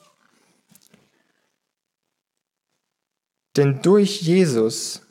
Denn 3.56 3.82
durch 3.82 4.22
Jesus 4.22 5.02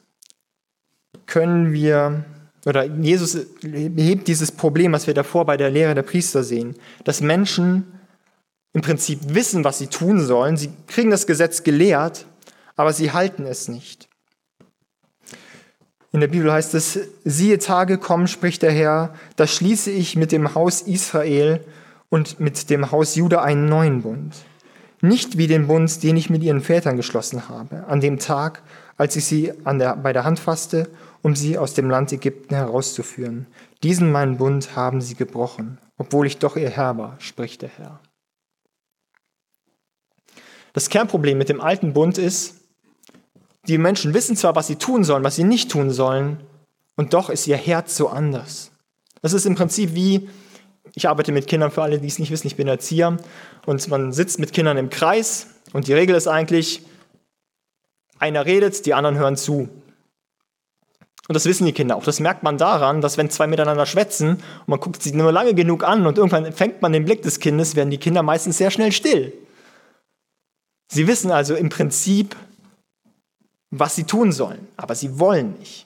können 1.25 1.71
wir 1.71 2.25
oder 2.65 2.83
Jesus 2.83 3.37
behebt 3.61 4.27
dieses 4.27 4.51
Problem, 4.51 4.91
was 4.91 5.07
wir 5.07 5.13
davor 5.13 5.45
bei 5.45 5.57
der 5.57 5.69
Lehre 5.69 5.95
der 5.95 6.03
Priester 6.03 6.43
sehen, 6.43 6.75
dass 7.03 7.21
Menschen 7.21 7.85
im 8.73 8.81
Prinzip 8.81 9.19
wissen, 9.33 9.63
was 9.63 9.79
sie 9.79 9.87
tun 9.87 10.19
sollen. 10.19 10.57
Sie 10.57 10.69
kriegen 10.87 11.09
das 11.09 11.25
Gesetz 11.25 11.63
gelehrt, 11.63 12.25
aber 12.75 12.93
sie 12.93 13.11
halten 13.11 13.45
es 13.45 13.67
nicht. 13.67 14.09
In 16.11 16.21
der 16.21 16.27
Bibel 16.27 16.51
heißt 16.51 16.73
es, 16.73 16.99
siehe 17.23 17.59
Tage 17.59 17.97
kommen, 17.97 18.27
spricht 18.27 18.61
der 18.61 18.71
Herr, 18.71 19.13
da 19.35 19.45
schließe 19.45 19.91
ich 19.91 20.15
mit 20.15 20.31
dem 20.31 20.55
Haus 20.55 20.81
Israel 20.81 21.63
und 22.09 22.39
mit 22.39 22.69
dem 22.69 22.91
Haus 22.91 23.15
Juda 23.15 23.41
einen 23.41 23.65
neuen 23.65 24.01
Bund. 24.01 24.35
Nicht 25.01 25.37
wie 25.37 25.47
den 25.47 25.67
Bund, 25.67 26.03
den 26.03 26.17
ich 26.17 26.29
mit 26.29 26.43
ihren 26.43 26.61
Vätern 26.61 26.97
geschlossen 26.97 27.47
habe, 27.47 27.85
an 27.87 28.01
dem 28.01 28.19
Tag, 28.19 28.63
als 28.97 29.15
ich 29.15 29.25
sie 29.25 29.53
der, 29.65 29.95
bei 29.95 30.11
der 30.11 30.25
Hand 30.25 30.39
fasste, 30.39 30.89
um 31.21 31.35
sie 31.35 31.57
aus 31.57 31.73
dem 31.73 31.89
Land 31.89 32.11
Ägypten 32.11 32.55
herauszuführen. 32.55 33.47
Diesen 33.83 34.11
meinen 34.11 34.37
Bund 34.37 34.75
haben 34.75 35.01
sie 35.01 35.15
gebrochen, 35.15 35.77
obwohl 35.97 36.27
ich 36.27 36.37
doch 36.37 36.55
ihr 36.55 36.69
Herr 36.69 36.97
war, 36.97 37.15
spricht 37.19 37.61
der 37.61 37.69
Herr. 37.69 37.99
Das 40.73 40.89
Kernproblem 40.89 41.37
mit 41.37 41.49
dem 41.49 41.61
alten 41.61 41.93
Bund 41.93 42.17
ist, 42.17 42.55
die 43.67 43.77
Menschen 43.77 44.13
wissen 44.13 44.35
zwar, 44.35 44.55
was 44.55 44.67
sie 44.67 44.77
tun 44.77 45.03
sollen, 45.03 45.23
was 45.23 45.35
sie 45.35 45.43
nicht 45.43 45.71
tun 45.71 45.91
sollen, 45.91 46.43
und 46.95 47.13
doch 47.13 47.29
ist 47.29 47.47
ihr 47.47 47.57
Herz 47.57 47.95
so 47.95 48.09
anders. 48.09 48.71
Das 49.21 49.33
ist 49.33 49.45
im 49.45 49.55
Prinzip 49.55 49.93
wie, 49.93 50.29
ich 50.95 51.07
arbeite 51.07 51.31
mit 51.31 51.47
Kindern, 51.47 51.71
für 51.71 51.81
alle, 51.81 51.99
die 51.99 52.07
es 52.07 52.19
nicht 52.19 52.31
wissen, 52.31 52.47
ich 52.47 52.55
bin 52.55 52.67
Erzieher, 52.67 53.17
und 53.65 53.87
man 53.89 54.11
sitzt 54.13 54.39
mit 54.39 54.53
Kindern 54.53 54.77
im 54.77 54.89
Kreis, 54.89 55.47
und 55.73 55.87
die 55.87 55.93
Regel 55.93 56.15
ist 56.15 56.27
eigentlich, 56.27 56.81
einer 58.17 58.45
redet, 58.45 58.85
die 58.85 58.93
anderen 58.93 59.17
hören 59.17 59.37
zu. 59.37 59.69
Und 61.29 61.35
das 61.35 61.45
wissen 61.45 61.67
die 61.67 61.73
Kinder 61.73 61.95
auch. 61.95 62.03
Das 62.03 62.19
merkt 62.19 62.41
man 62.41 62.57
daran, 62.57 63.01
dass 63.01 63.19
wenn 63.19 63.29
zwei 63.29 63.45
miteinander 63.45 63.85
schwätzen 63.85 64.29
und 64.29 64.67
man 64.67 64.79
guckt 64.79 65.03
sie 65.03 65.11
nur 65.11 65.31
lange 65.31 65.53
genug 65.53 65.83
an 65.83 66.07
und 66.07 66.17
irgendwann 66.17 66.51
fängt 66.51 66.81
man 66.81 66.91
den 66.91 67.05
Blick 67.05 67.21
des 67.21 67.39
Kindes, 67.39 67.75
werden 67.75 67.91
die 67.91 67.99
Kinder 67.99 68.23
meistens 68.23 68.57
sehr 68.57 68.71
schnell 68.71 68.91
still. 68.91 69.31
Sie 70.91 71.05
wissen 71.05 71.29
also 71.29 71.53
im 71.53 71.69
Prinzip, 71.69 72.35
was 73.69 73.95
sie 73.95 74.05
tun 74.05 74.31
sollen, 74.31 74.67
aber 74.75 74.95
sie 74.95 75.19
wollen 75.19 75.53
nicht. 75.59 75.85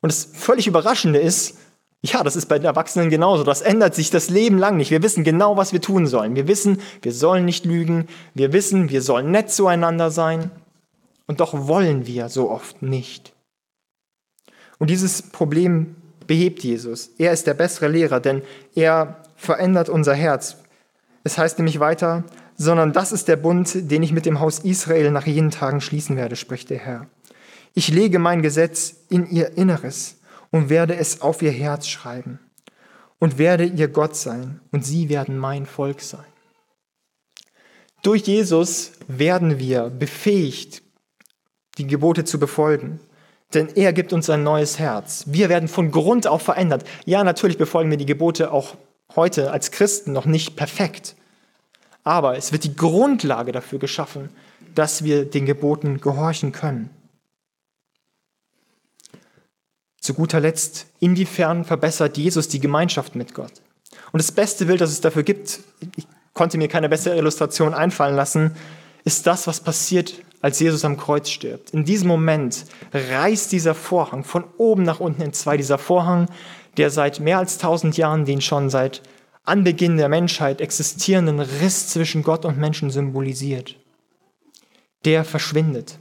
Und 0.00 0.10
das 0.10 0.24
völlig 0.24 0.66
Überraschende 0.66 1.20
ist, 1.20 1.56
ja, 2.02 2.24
das 2.24 2.34
ist 2.34 2.46
bei 2.46 2.58
den 2.58 2.64
Erwachsenen 2.64 3.10
genauso. 3.10 3.44
Das 3.44 3.60
ändert 3.60 3.94
sich 3.94 4.10
das 4.10 4.28
Leben 4.28 4.58
lang 4.58 4.76
nicht. 4.76 4.90
Wir 4.90 5.04
wissen 5.04 5.22
genau, 5.22 5.56
was 5.56 5.72
wir 5.72 5.80
tun 5.80 6.08
sollen. 6.08 6.34
Wir 6.34 6.48
wissen, 6.48 6.80
wir 7.02 7.12
sollen 7.12 7.44
nicht 7.44 7.64
lügen. 7.64 8.08
Wir 8.34 8.52
wissen, 8.52 8.90
wir 8.90 9.02
sollen 9.02 9.30
nett 9.30 9.52
zueinander 9.52 10.10
sein. 10.10 10.50
Und 11.28 11.38
doch 11.38 11.68
wollen 11.68 12.08
wir 12.08 12.28
so 12.28 12.50
oft 12.50 12.82
nicht. 12.82 13.34
Und 14.80 14.88
dieses 14.88 15.22
Problem 15.22 15.94
behebt 16.26 16.64
Jesus. 16.64 17.10
Er 17.18 17.32
ist 17.32 17.46
der 17.46 17.54
bessere 17.54 17.86
Lehrer, 17.86 18.18
denn 18.18 18.42
er 18.74 19.22
verändert 19.36 19.88
unser 19.88 20.14
Herz. 20.14 20.56
Es 21.22 21.36
heißt 21.38 21.58
nämlich 21.58 21.80
weiter, 21.80 22.24
sondern 22.56 22.92
das 22.92 23.12
ist 23.12 23.28
der 23.28 23.36
Bund, 23.36 23.90
den 23.90 24.02
ich 24.02 24.12
mit 24.12 24.24
dem 24.24 24.40
Haus 24.40 24.58
Israel 24.60 25.10
nach 25.10 25.26
jenen 25.26 25.50
Tagen 25.50 25.80
schließen 25.80 26.16
werde, 26.16 26.34
spricht 26.34 26.70
der 26.70 26.78
Herr. 26.78 27.06
Ich 27.74 27.88
lege 27.88 28.18
mein 28.18 28.42
Gesetz 28.42 28.96
in 29.10 29.30
ihr 29.30 29.56
Inneres 29.56 30.16
und 30.50 30.70
werde 30.70 30.96
es 30.96 31.20
auf 31.20 31.42
ihr 31.42 31.52
Herz 31.52 31.86
schreiben 31.86 32.40
und 33.18 33.36
werde 33.36 33.64
ihr 33.64 33.88
Gott 33.88 34.16
sein 34.16 34.60
und 34.72 34.84
sie 34.84 35.10
werden 35.10 35.36
mein 35.38 35.66
Volk 35.66 36.00
sein. 36.00 36.24
Durch 38.02 38.22
Jesus 38.22 38.92
werden 39.08 39.58
wir 39.58 39.90
befähigt, 39.90 40.82
die 41.76 41.86
Gebote 41.86 42.24
zu 42.24 42.38
befolgen, 42.38 42.98
denn 43.54 43.68
er 43.74 43.92
gibt 43.92 44.12
uns 44.12 44.30
ein 44.30 44.42
neues 44.42 44.78
Herz. 44.78 45.24
Wir 45.26 45.48
werden 45.48 45.68
von 45.68 45.90
Grund 45.90 46.26
auf 46.26 46.42
verändert. 46.42 46.84
Ja, 47.04 47.24
natürlich 47.24 47.58
befolgen 47.58 47.90
wir 47.90 47.96
die 47.96 48.06
Gebote 48.06 48.52
auch 48.52 48.76
heute 49.16 49.50
als 49.50 49.70
Christen 49.70 50.12
noch 50.12 50.24
nicht 50.24 50.56
perfekt, 50.56 51.16
aber 52.04 52.36
es 52.36 52.52
wird 52.52 52.64
die 52.64 52.76
Grundlage 52.76 53.52
dafür 53.52 53.78
geschaffen, 53.78 54.30
dass 54.74 55.04
wir 55.04 55.24
den 55.24 55.46
Geboten 55.46 56.00
gehorchen 56.00 56.52
können. 56.52 56.90
Zu 60.00 60.14
guter 60.14 60.40
Letzt, 60.40 60.86
inwiefern 61.00 61.64
verbessert 61.64 62.16
Jesus 62.16 62.48
die 62.48 62.60
Gemeinschaft 62.60 63.16
mit 63.16 63.34
Gott? 63.34 63.52
Und 64.12 64.18
das 64.22 64.32
beste 64.32 64.66
Bild, 64.66 64.80
das 64.80 64.90
es 64.90 65.00
dafür 65.00 65.22
gibt, 65.22 65.60
ich 65.96 66.06
konnte 66.32 66.56
mir 66.56 66.68
keine 66.68 66.88
bessere 66.88 67.16
Illustration 67.16 67.74
einfallen 67.74 68.16
lassen, 68.16 68.56
ist 69.04 69.26
das, 69.26 69.46
was 69.46 69.60
passiert, 69.60 70.22
als 70.40 70.58
Jesus 70.58 70.84
am 70.84 70.96
Kreuz 70.96 71.28
stirbt. 71.28 71.70
In 71.70 71.84
diesem 71.84 72.08
Moment 72.08 72.64
reißt 72.92 73.52
dieser 73.52 73.74
Vorhang 73.74 74.24
von 74.24 74.44
oben 74.56 74.82
nach 74.82 75.00
unten 75.00 75.22
in 75.22 75.32
zwei. 75.32 75.56
Dieser 75.56 75.78
Vorhang, 75.78 76.28
der 76.76 76.90
seit 76.90 77.20
mehr 77.20 77.38
als 77.38 77.58
tausend 77.58 77.96
Jahren 77.96 78.24
den 78.24 78.40
schon 78.40 78.70
seit 78.70 79.02
Anbeginn 79.44 79.96
der 79.96 80.08
Menschheit 80.08 80.60
existierenden 80.60 81.40
Riss 81.40 81.88
zwischen 81.88 82.22
Gott 82.22 82.44
und 82.44 82.58
Menschen 82.58 82.90
symbolisiert. 82.90 83.76
Der 85.04 85.24
verschwindet. 85.24 85.98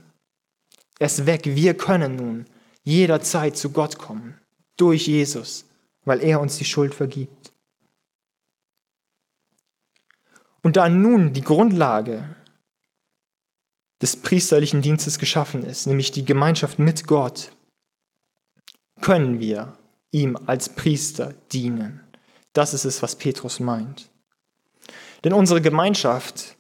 Er 1.00 1.08
ist 1.08 1.26
weg. 1.26 1.42
Wir 1.46 1.74
können 1.74 2.16
nun 2.16 2.46
jederzeit 2.84 3.58
zu 3.58 3.72
Gott 3.72 3.98
kommen. 3.98 4.40
Durch 4.78 5.08
Jesus, 5.08 5.66
weil 6.06 6.22
er 6.22 6.40
uns 6.40 6.58
die 6.58 6.66
Schuld 6.66 6.94
vergibt. 6.94 7.52
Und 10.62 10.76
da 10.76 10.90
nun 10.90 11.34
die 11.34 11.42
Grundlage 11.42 12.36
des 14.02 14.18
priesterlichen 14.18 14.82
Dienstes 14.82 15.20
geschaffen 15.20 15.64
ist, 15.64 15.88
nämlich 15.88 16.12
die 16.12 16.26
Gemeinschaft 16.26 16.80
mit 16.80 17.08
Gott, 17.08 17.52
können 19.02 19.40
wir 19.40 19.78
ihm 20.12 20.38
als 20.46 20.70
Priester 20.70 21.34
dienen. 21.52 22.02
Das 22.54 22.74
ist 22.74 22.86
es, 22.86 23.02
was 23.02 23.16
Petrus 23.16 23.60
meint. 23.60 24.10
Denn 25.24 25.34
unsere 25.34 25.62
Gemeinschaft 25.62 26.58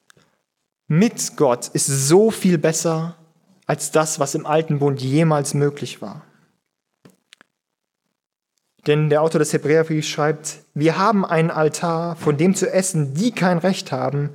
mit 0.88 1.38
Gott 1.38 1.68
ist 1.70 1.88
so 1.88 2.32
viel 2.32 2.58
besser 2.58 3.16
als 3.66 3.92
das, 3.92 4.20
was 4.20 4.36
im 4.36 4.46
alten 4.46 4.80
Bund 4.80 5.02
jemals 5.02 5.54
möglich 5.54 6.02
war. 6.02 6.24
Denn 8.88 9.10
der 9.10 9.22
Autor 9.22 9.40
des 9.40 9.54
Hebräerbriefs 9.54 10.08
schreibt, 10.08 10.64
wir 10.74 10.98
haben 10.98 11.26
einen 11.26 11.52
Altar, 11.52 12.16
von 12.16 12.38
dem 12.38 12.56
zu 12.56 12.72
essen, 12.72 13.14
die 13.14 13.32
kein 13.32 13.58
Recht 13.58 13.92
haben, 13.92 14.32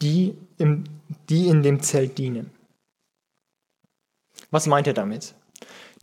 die, 0.00 0.34
im, 0.56 0.84
die 1.28 1.48
in 1.48 1.62
dem 1.62 1.82
Zelt 1.82 2.18
dienen. 2.18 2.50
Was 4.50 4.66
meint 4.66 4.86
er 4.86 4.94
damit? 4.94 5.34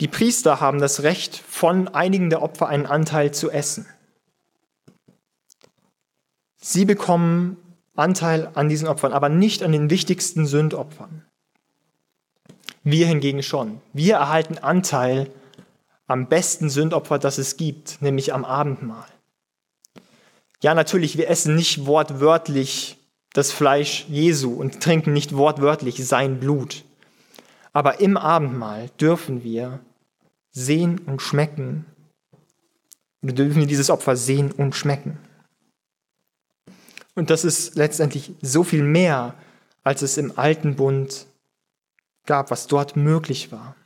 Die 0.00 0.08
Priester 0.08 0.60
haben 0.60 0.78
das 0.78 1.02
Recht, 1.02 1.36
von 1.36 1.88
einigen 1.88 2.30
der 2.30 2.42
Opfer 2.42 2.68
einen 2.68 2.86
Anteil 2.86 3.32
zu 3.32 3.50
essen. 3.50 3.86
Sie 6.56 6.84
bekommen 6.84 7.56
Anteil 7.94 8.50
an 8.54 8.68
diesen 8.68 8.88
Opfern, 8.88 9.12
aber 9.12 9.28
nicht 9.28 9.62
an 9.62 9.72
den 9.72 9.88
wichtigsten 9.88 10.46
Sündopfern. 10.46 11.24
Wir 12.82 13.06
hingegen 13.06 13.42
schon. 13.42 13.80
Wir 13.92 14.16
erhalten 14.16 14.58
Anteil 14.58 15.30
am 16.06 16.28
besten 16.28 16.70
Sündopfer, 16.70 17.18
das 17.18 17.38
es 17.38 17.56
gibt, 17.56 18.00
nämlich 18.02 18.32
am 18.32 18.44
Abendmahl. 18.44 19.08
Ja, 20.62 20.74
natürlich, 20.74 21.16
wir 21.16 21.28
essen 21.28 21.56
nicht 21.56 21.86
wortwörtlich 21.86 22.98
das 23.36 23.52
Fleisch 23.52 24.06
Jesu 24.08 24.54
und 24.54 24.82
trinken 24.82 25.12
nicht 25.12 25.36
wortwörtlich 25.36 26.06
sein 26.06 26.40
Blut. 26.40 26.84
Aber 27.74 28.00
im 28.00 28.16
Abendmahl 28.16 28.88
dürfen 28.98 29.44
wir 29.44 29.80
sehen 30.52 30.98
und 31.00 31.20
schmecken. 31.20 31.84
Wir 33.20 33.34
dürfen 33.34 33.68
dieses 33.68 33.90
Opfer 33.90 34.16
sehen 34.16 34.52
und 34.52 34.74
schmecken. 34.74 35.18
Und 37.14 37.28
das 37.28 37.44
ist 37.44 37.76
letztendlich 37.76 38.32
so 38.40 38.64
viel 38.64 38.82
mehr, 38.82 39.34
als 39.82 40.00
es 40.00 40.16
im 40.16 40.38
alten 40.38 40.76
Bund 40.76 41.26
gab, 42.24 42.50
was 42.50 42.66
dort 42.66 42.96
möglich 42.96 43.52
war. 43.52 43.76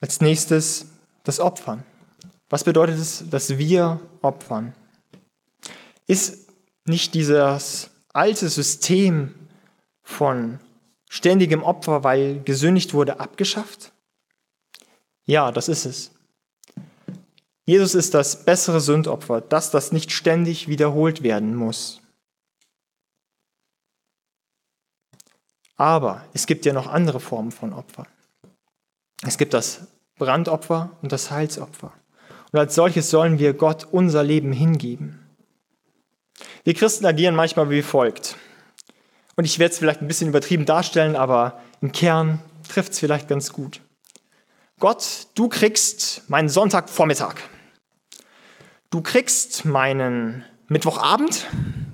Als 0.00 0.20
nächstes 0.20 0.86
das 1.22 1.38
Opfern. 1.38 1.84
Was 2.54 2.62
bedeutet 2.62 3.00
es, 3.00 3.28
dass 3.28 3.58
wir 3.58 3.98
opfern? 4.22 4.76
Ist 6.06 6.48
nicht 6.84 7.12
dieses 7.12 7.90
alte 8.12 8.48
System 8.48 9.34
von 10.04 10.60
ständigem 11.08 11.64
Opfer, 11.64 12.04
weil 12.04 12.44
gesündigt 12.44 12.94
wurde, 12.94 13.18
abgeschafft? 13.18 13.90
Ja, 15.24 15.50
das 15.50 15.68
ist 15.68 15.84
es. 15.84 16.12
Jesus 17.66 17.96
ist 17.96 18.14
das 18.14 18.44
bessere 18.44 18.80
Sündopfer, 18.80 19.40
das, 19.40 19.72
das 19.72 19.90
nicht 19.90 20.12
ständig 20.12 20.68
wiederholt 20.68 21.24
werden 21.24 21.56
muss. 21.56 22.02
Aber 25.74 26.24
es 26.32 26.46
gibt 26.46 26.64
ja 26.66 26.72
noch 26.72 26.86
andere 26.86 27.18
Formen 27.18 27.50
von 27.50 27.72
Opfern. 27.72 28.06
Es 29.22 29.38
gibt 29.38 29.54
das 29.54 29.88
Brandopfer 30.14 30.96
und 31.02 31.10
das 31.10 31.32
Heilsopfer. 31.32 31.92
Und 32.54 32.60
als 32.60 32.76
solches 32.76 33.10
sollen 33.10 33.40
wir 33.40 33.52
Gott 33.52 33.88
unser 33.90 34.22
Leben 34.22 34.52
hingeben. 34.52 35.18
Wir 36.62 36.74
Christen 36.74 37.04
agieren 37.04 37.34
manchmal 37.34 37.68
wie 37.68 37.82
folgt. 37.82 38.36
Und 39.34 39.44
ich 39.44 39.58
werde 39.58 39.72
es 39.72 39.78
vielleicht 39.80 40.00
ein 40.00 40.06
bisschen 40.06 40.28
übertrieben 40.28 40.64
darstellen, 40.64 41.16
aber 41.16 41.60
im 41.80 41.90
Kern 41.90 42.38
trifft 42.68 42.92
es 42.92 43.00
vielleicht 43.00 43.26
ganz 43.26 43.52
gut. 43.52 43.80
Gott, 44.78 45.26
du 45.34 45.48
kriegst 45.48 46.30
meinen 46.30 46.48
Sonntagvormittag. 46.48 47.34
Du 48.88 49.02
kriegst 49.02 49.64
meinen 49.64 50.44
Mittwochabend, 50.68 51.48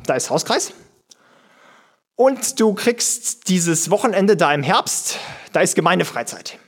da 0.05 0.13
ist 0.13 0.29
Hauskreis. 0.29 0.75
Und 2.17 2.61
du 2.61 2.75
kriegst 2.75 3.49
dieses 3.49 3.91
Wochenende 3.91 4.37
da 4.37 4.53
im 4.53 4.63
Herbst, 4.63 5.21
da 5.55 5.63
ist 5.63 5.75
Gemeindefreizeit. 5.75 6.59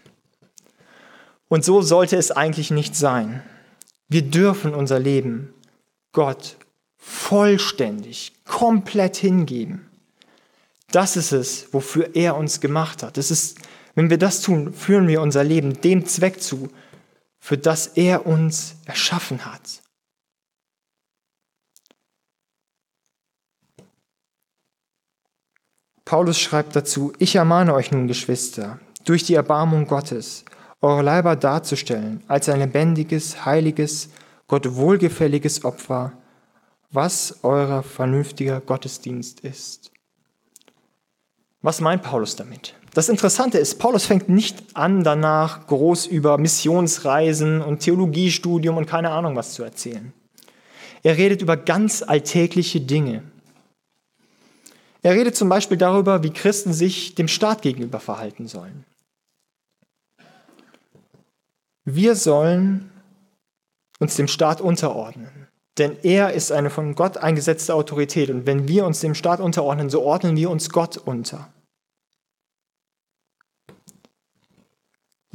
Und 1.48 1.62
so 1.62 1.82
sollte 1.82 2.16
es 2.16 2.30
eigentlich 2.30 2.70
nicht 2.70 2.96
sein. 2.96 3.42
Wir 4.12 4.20
dürfen 4.20 4.74
unser 4.74 4.98
Leben 4.98 5.54
Gott 6.12 6.58
vollständig, 6.98 8.34
komplett 8.44 9.16
hingeben. 9.16 9.88
Das 10.90 11.16
ist 11.16 11.32
es, 11.32 11.72
wofür 11.72 12.14
er 12.14 12.36
uns 12.36 12.60
gemacht 12.60 13.02
hat. 13.02 13.16
Das 13.16 13.30
ist, 13.30 13.56
wenn 13.94 14.10
wir 14.10 14.18
das 14.18 14.42
tun, 14.42 14.74
führen 14.74 15.08
wir 15.08 15.22
unser 15.22 15.42
Leben 15.44 15.80
dem 15.80 16.04
Zweck 16.04 16.42
zu, 16.42 16.68
für 17.40 17.56
das 17.56 17.86
er 17.86 18.26
uns 18.26 18.74
erschaffen 18.84 19.46
hat. 19.46 19.80
Paulus 26.04 26.38
schreibt 26.38 26.76
dazu, 26.76 27.14
ich 27.18 27.36
ermahne 27.36 27.72
euch 27.72 27.90
nun, 27.90 28.08
Geschwister, 28.08 28.78
durch 29.06 29.24
die 29.24 29.34
Erbarmung 29.34 29.86
Gottes, 29.86 30.44
eure 30.82 31.02
Leiber 31.02 31.36
darzustellen 31.36 32.22
als 32.28 32.48
ein 32.48 32.58
lebendiges, 32.58 33.44
heiliges, 33.44 34.10
Gott 34.48 34.74
wohlgefälliges 34.74 35.64
Opfer, 35.64 36.12
was 36.90 37.38
euer 37.42 37.82
vernünftiger 37.82 38.60
Gottesdienst 38.60 39.40
ist. 39.40 39.90
Was 41.62 41.80
meint 41.80 42.02
Paulus 42.02 42.36
damit? 42.36 42.74
Das 42.92 43.08
Interessante 43.08 43.56
ist, 43.56 43.78
Paulus 43.78 44.04
fängt 44.04 44.28
nicht 44.28 44.58
an, 44.74 45.02
danach 45.02 45.66
groß 45.66 46.06
über 46.06 46.36
Missionsreisen 46.36 47.62
und 47.62 47.78
Theologiestudium 47.78 48.76
und 48.76 48.86
keine 48.86 49.10
Ahnung 49.10 49.36
was 49.36 49.54
zu 49.54 49.62
erzählen. 49.62 50.12
Er 51.02 51.16
redet 51.16 51.40
über 51.40 51.56
ganz 51.56 52.02
alltägliche 52.02 52.80
Dinge. 52.80 53.22
Er 55.02 55.14
redet 55.14 55.34
zum 55.34 55.48
Beispiel 55.48 55.78
darüber, 55.78 56.22
wie 56.22 56.30
Christen 56.30 56.72
sich 56.72 57.14
dem 57.14 57.28
Staat 57.28 57.62
gegenüber 57.62 57.98
verhalten 57.98 58.46
sollen. 58.46 58.84
Wir 61.84 62.14
sollen 62.14 62.90
uns 63.98 64.16
dem 64.16 64.28
Staat 64.28 64.60
unterordnen, 64.60 65.48
denn 65.78 65.96
er 66.02 66.32
ist 66.32 66.52
eine 66.52 66.70
von 66.70 66.94
Gott 66.94 67.16
eingesetzte 67.16 67.74
Autorität 67.74 68.30
und 68.30 68.46
wenn 68.46 68.68
wir 68.68 68.86
uns 68.86 69.00
dem 69.00 69.14
Staat 69.14 69.40
unterordnen, 69.40 69.90
so 69.90 70.02
ordnen 70.02 70.36
wir 70.36 70.50
uns 70.50 70.70
Gott 70.70 70.96
unter. 70.96 71.52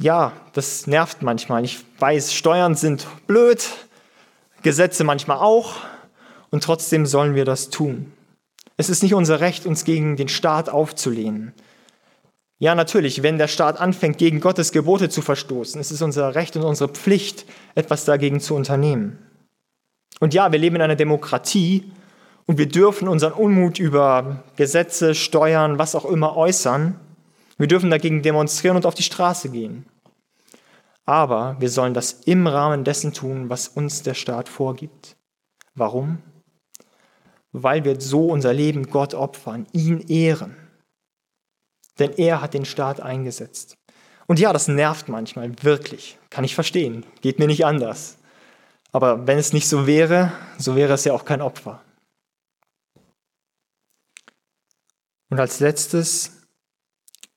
Ja, 0.00 0.32
das 0.52 0.86
nervt 0.86 1.22
manchmal. 1.22 1.64
Ich 1.64 1.84
weiß, 1.98 2.32
Steuern 2.32 2.76
sind 2.76 3.06
blöd, 3.26 3.68
Gesetze 4.62 5.02
manchmal 5.04 5.38
auch 5.38 5.76
und 6.50 6.62
trotzdem 6.62 7.04
sollen 7.04 7.34
wir 7.34 7.44
das 7.44 7.68
tun. 7.68 8.12
Es 8.76 8.88
ist 8.88 9.02
nicht 9.02 9.14
unser 9.14 9.40
Recht, 9.40 9.66
uns 9.66 9.84
gegen 9.84 10.16
den 10.16 10.28
Staat 10.28 10.68
aufzulehnen. 10.68 11.52
Ja, 12.58 12.74
natürlich, 12.74 13.22
wenn 13.22 13.38
der 13.38 13.48
Staat 13.48 13.80
anfängt, 13.80 14.18
gegen 14.18 14.40
Gottes 14.40 14.72
Gebote 14.72 15.08
zu 15.08 15.22
verstoßen, 15.22 15.80
ist 15.80 15.90
es 15.90 16.02
unser 16.02 16.34
Recht 16.34 16.56
und 16.56 16.64
unsere 16.64 16.90
Pflicht, 16.90 17.46
etwas 17.74 18.04
dagegen 18.04 18.40
zu 18.40 18.54
unternehmen. 18.54 19.18
Und 20.20 20.34
ja, 20.34 20.50
wir 20.50 20.58
leben 20.58 20.76
in 20.76 20.82
einer 20.82 20.96
Demokratie 20.96 21.92
und 22.46 22.58
wir 22.58 22.66
dürfen 22.66 23.06
unseren 23.06 23.32
Unmut 23.32 23.78
über 23.78 24.42
Gesetze, 24.56 25.14
Steuern, 25.14 25.78
was 25.78 25.94
auch 25.94 26.04
immer 26.04 26.36
äußern. 26.36 26.98
Wir 27.58 27.68
dürfen 27.68 27.90
dagegen 27.90 28.22
demonstrieren 28.22 28.76
und 28.76 28.86
auf 28.86 28.94
die 28.94 29.02
Straße 29.04 29.50
gehen. 29.50 29.86
Aber 31.04 31.56
wir 31.60 31.70
sollen 31.70 31.94
das 31.94 32.12
im 32.24 32.46
Rahmen 32.46 32.82
dessen 32.82 33.12
tun, 33.12 33.48
was 33.48 33.68
uns 33.68 34.02
der 34.02 34.14
Staat 34.14 34.48
vorgibt. 34.48 35.16
Warum? 35.74 36.18
weil 37.52 37.84
wir 37.84 38.00
so 38.00 38.26
unser 38.26 38.52
Leben 38.52 38.90
Gott 38.90 39.14
opfern, 39.14 39.66
ihn 39.72 40.00
ehren. 40.08 40.56
Denn 41.98 42.12
er 42.12 42.40
hat 42.40 42.54
den 42.54 42.64
Staat 42.64 43.00
eingesetzt. 43.00 43.76
Und 44.26 44.38
ja, 44.38 44.52
das 44.52 44.68
nervt 44.68 45.08
manchmal, 45.08 45.50
wirklich. 45.62 46.18
Kann 46.30 46.44
ich 46.44 46.54
verstehen. 46.54 47.04
Geht 47.22 47.38
mir 47.38 47.46
nicht 47.46 47.64
anders. 47.64 48.18
Aber 48.92 49.26
wenn 49.26 49.38
es 49.38 49.52
nicht 49.52 49.68
so 49.68 49.86
wäre, 49.86 50.32
so 50.58 50.76
wäre 50.76 50.94
es 50.94 51.04
ja 51.04 51.12
auch 51.12 51.24
kein 51.24 51.42
Opfer. 51.42 51.82
Und 55.30 55.40
als 55.40 55.60
letztes, 55.60 56.42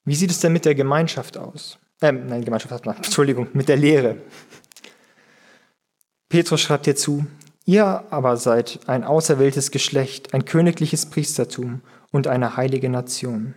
wie 0.06 0.16
sieht 0.16 0.32
es 0.32 0.40
denn 0.40 0.54
mit 0.54 0.66
der 0.66 0.76
Gemeinschaft 0.76 1.38
aus? 1.38 1.78
Äh, 2.02 2.12
nein, 2.12 2.44
Gemeinschaft 2.44 2.74
hat 2.74 2.86
man, 2.86 2.96
Entschuldigung, 2.98 3.48
mit 3.54 3.68
der 3.68 3.78
Lehre. 3.78 4.18
Petrus 6.30 6.62
schreibt 6.62 6.86
hierzu, 6.86 7.26
Ihr 7.66 8.06
aber 8.10 8.38
seid 8.38 8.80
ein 8.88 9.04
auserwähltes 9.04 9.70
Geschlecht, 9.72 10.34
ein 10.34 10.46
königliches 10.46 11.06
Priestertum 11.06 11.82
und 12.12 12.28
eine 12.28 12.58
heilige 12.58 12.90
Nation, 12.90 13.54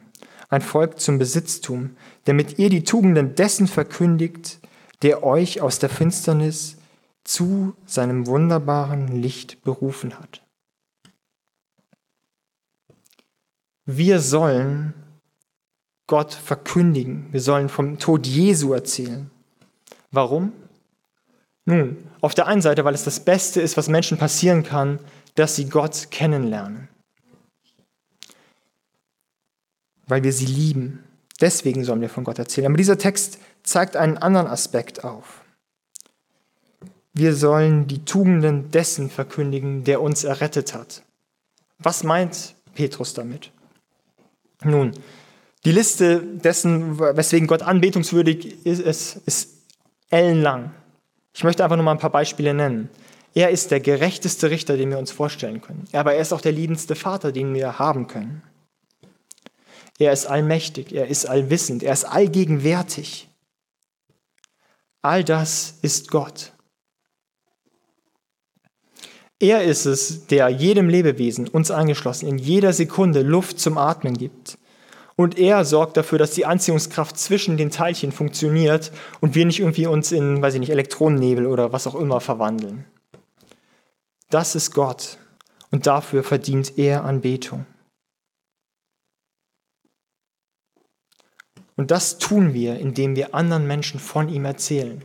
ein 0.54 0.62
Volk 0.62 1.00
zum 1.00 1.18
Besitztum, 1.18 1.96
damit 2.24 2.58
ihr 2.58 2.70
die 2.70 2.84
Tugenden 2.84 3.34
dessen 3.34 3.66
verkündigt, 3.66 4.60
der 5.02 5.22
euch 5.22 5.60
aus 5.60 5.78
der 5.78 5.90
Finsternis 5.90 6.78
zu 7.24 7.74
seinem 7.86 8.26
wunderbaren 8.26 9.08
Licht 9.08 9.62
berufen 9.64 10.18
hat. 10.18 10.42
Wir 13.86 14.20
sollen 14.20 14.94
Gott 16.06 16.32
verkündigen. 16.32 17.28
Wir 17.32 17.40
sollen 17.40 17.68
vom 17.68 17.98
Tod 17.98 18.26
Jesu 18.26 18.72
erzählen. 18.72 19.30
Warum? 20.10 20.52
Nun, 21.66 21.96
auf 22.20 22.34
der 22.34 22.46
einen 22.46 22.62
Seite, 22.62 22.84
weil 22.84 22.94
es 22.94 23.04
das 23.04 23.20
Beste 23.20 23.60
ist, 23.60 23.76
was 23.76 23.88
Menschen 23.88 24.18
passieren 24.18 24.62
kann, 24.62 24.98
dass 25.34 25.56
sie 25.56 25.68
Gott 25.68 26.08
kennenlernen. 26.10 26.88
Weil 30.06 30.22
wir 30.22 30.32
sie 30.32 30.46
lieben. 30.46 31.04
Deswegen 31.40 31.84
sollen 31.84 32.00
wir 32.00 32.08
von 32.08 32.24
Gott 32.24 32.38
erzählen. 32.38 32.66
Aber 32.66 32.76
dieser 32.76 32.98
Text 32.98 33.38
zeigt 33.62 33.96
einen 33.96 34.18
anderen 34.18 34.46
Aspekt 34.46 35.04
auf. 35.04 35.42
Wir 37.12 37.34
sollen 37.34 37.86
die 37.86 38.04
Tugenden 38.04 38.70
dessen 38.70 39.08
verkündigen, 39.08 39.84
der 39.84 40.00
uns 40.00 40.24
errettet 40.24 40.74
hat. 40.74 41.02
Was 41.78 42.02
meint 42.02 42.54
Petrus 42.74 43.14
damit? 43.14 43.50
Nun, 44.64 44.92
die 45.64 45.72
Liste 45.72 46.20
dessen, 46.20 46.98
weswegen 46.98 47.46
Gott 47.46 47.62
anbetungswürdig 47.62 48.66
ist, 48.66 49.16
ist 49.26 49.48
ellenlang. 50.10 50.72
Ich 51.32 51.44
möchte 51.44 51.64
einfach 51.64 51.76
nur 51.76 51.84
mal 51.84 51.92
ein 51.92 51.98
paar 51.98 52.10
Beispiele 52.10 52.52
nennen. 52.52 52.90
Er 53.34 53.50
ist 53.50 53.70
der 53.70 53.80
gerechteste 53.80 54.50
Richter, 54.50 54.76
den 54.76 54.90
wir 54.90 54.98
uns 54.98 55.10
vorstellen 55.10 55.60
können. 55.60 55.84
Aber 55.92 56.14
er 56.14 56.20
ist 56.20 56.32
auch 56.32 56.40
der 56.40 56.52
liebendste 56.52 56.94
Vater, 56.94 57.32
den 57.32 57.54
wir 57.54 57.78
haben 57.78 58.06
können. 58.06 58.42
Er 59.98 60.12
ist 60.12 60.26
allmächtig, 60.26 60.92
er 60.92 61.06
ist 61.06 61.26
allwissend, 61.26 61.82
er 61.82 61.92
ist 61.92 62.04
allgegenwärtig. 62.04 63.28
All 65.02 65.22
das 65.22 65.78
ist 65.82 66.10
Gott. 66.10 66.52
Er 69.38 69.62
ist 69.64 69.84
es, 69.84 70.26
der 70.26 70.48
jedem 70.48 70.88
Lebewesen, 70.88 71.48
uns 71.48 71.70
angeschlossen, 71.70 72.28
in 72.28 72.38
jeder 72.38 72.72
Sekunde 72.72 73.22
Luft 73.22 73.60
zum 73.60 73.76
Atmen 73.76 74.16
gibt. 74.16 74.58
Und 75.16 75.38
er 75.38 75.64
sorgt 75.64 75.96
dafür, 75.96 76.18
dass 76.18 76.32
die 76.32 76.46
Anziehungskraft 76.46 77.18
zwischen 77.18 77.56
den 77.56 77.70
Teilchen 77.70 78.10
funktioniert 78.10 78.90
und 79.20 79.34
wir 79.34 79.44
nicht 79.44 79.60
irgendwie 79.60 79.86
uns 79.86 80.10
in, 80.10 80.42
weiß 80.42 80.54
ich 80.54 80.60
nicht, 80.60 80.70
Elektronennebel 80.70 81.46
oder 81.46 81.72
was 81.72 81.86
auch 81.86 81.94
immer 81.94 82.20
verwandeln. 82.20 82.84
Das 84.30 84.56
ist 84.56 84.72
Gott 84.72 85.18
und 85.70 85.86
dafür 85.86 86.24
verdient 86.24 86.78
er 86.78 87.04
Anbetung. 87.04 87.66
Und 91.76 91.90
das 91.90 92.18
tun 92.18 92.54
wir, 92.54 92.78
indem 92.78 93.16
wir 93.16 93.34
anderen 93.34 93.66
Menschen 93.66 93.98
von 93.98 94.28
ihm 94.28 94.44
erzählen. 94.44 95.04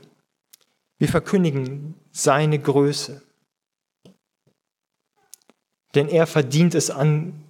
Wir 0.98 1.08
verkündigen 1.08 1.96
seine 2.12 2.60
Größe. 2.60 3.22
Denn 5.96 6.08
er 6.08 6.28
verdient 6.28 6.76
es 6.76 6.92
an, 6.92 7.44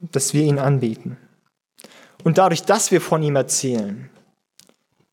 dass 0.00 0.34
wir 0.34 0.42
ihn 0.42 0.58
anbeten. 0.58 1.16
Und 2.24 2.38
dadurch, 2.38 2.64
dass 2.64 2.90
wir 2.90 3.00
von 3.00 3.22
ihm 3.22 3.36
erzählen, 3.36 4.10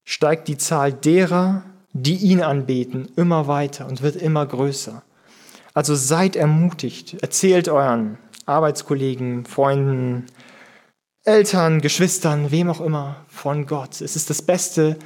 steigt 0.03 0.47
die 0.47 0.57
Zahl 0.57 0.93
derer, 0.93 1.63
die 1.93 2.15
ihn 2.15 2.41
anbeten, 2.41 3.11
immer 3.15 3.47
weiter 3.47 3.87
und 3.87 4.01
wird 4.01 4.15
immer 4.15 4.45
größer. 4.45 5.03
Also 5.73 5.93
seid 5.93 6.35
ermutigt, 6.35 7.21
erzählt 7.21 7.69
euren 7.69 8.17
Arbeitskollegen, 8.45 9.45
Freunden, 9.45 10.25
Eltern, 11.23 11.81
Geschwistern, 11.81 12.49
wem 12.49 12.69
auch 12.69 12.81
immer 12.81 13.25
von 13.27 13.67
Gott. 13.67 14.01
Es 14.01 14.15
ist 14.15 14.31
das 14.31 14.41
Beste, 14.41 14.97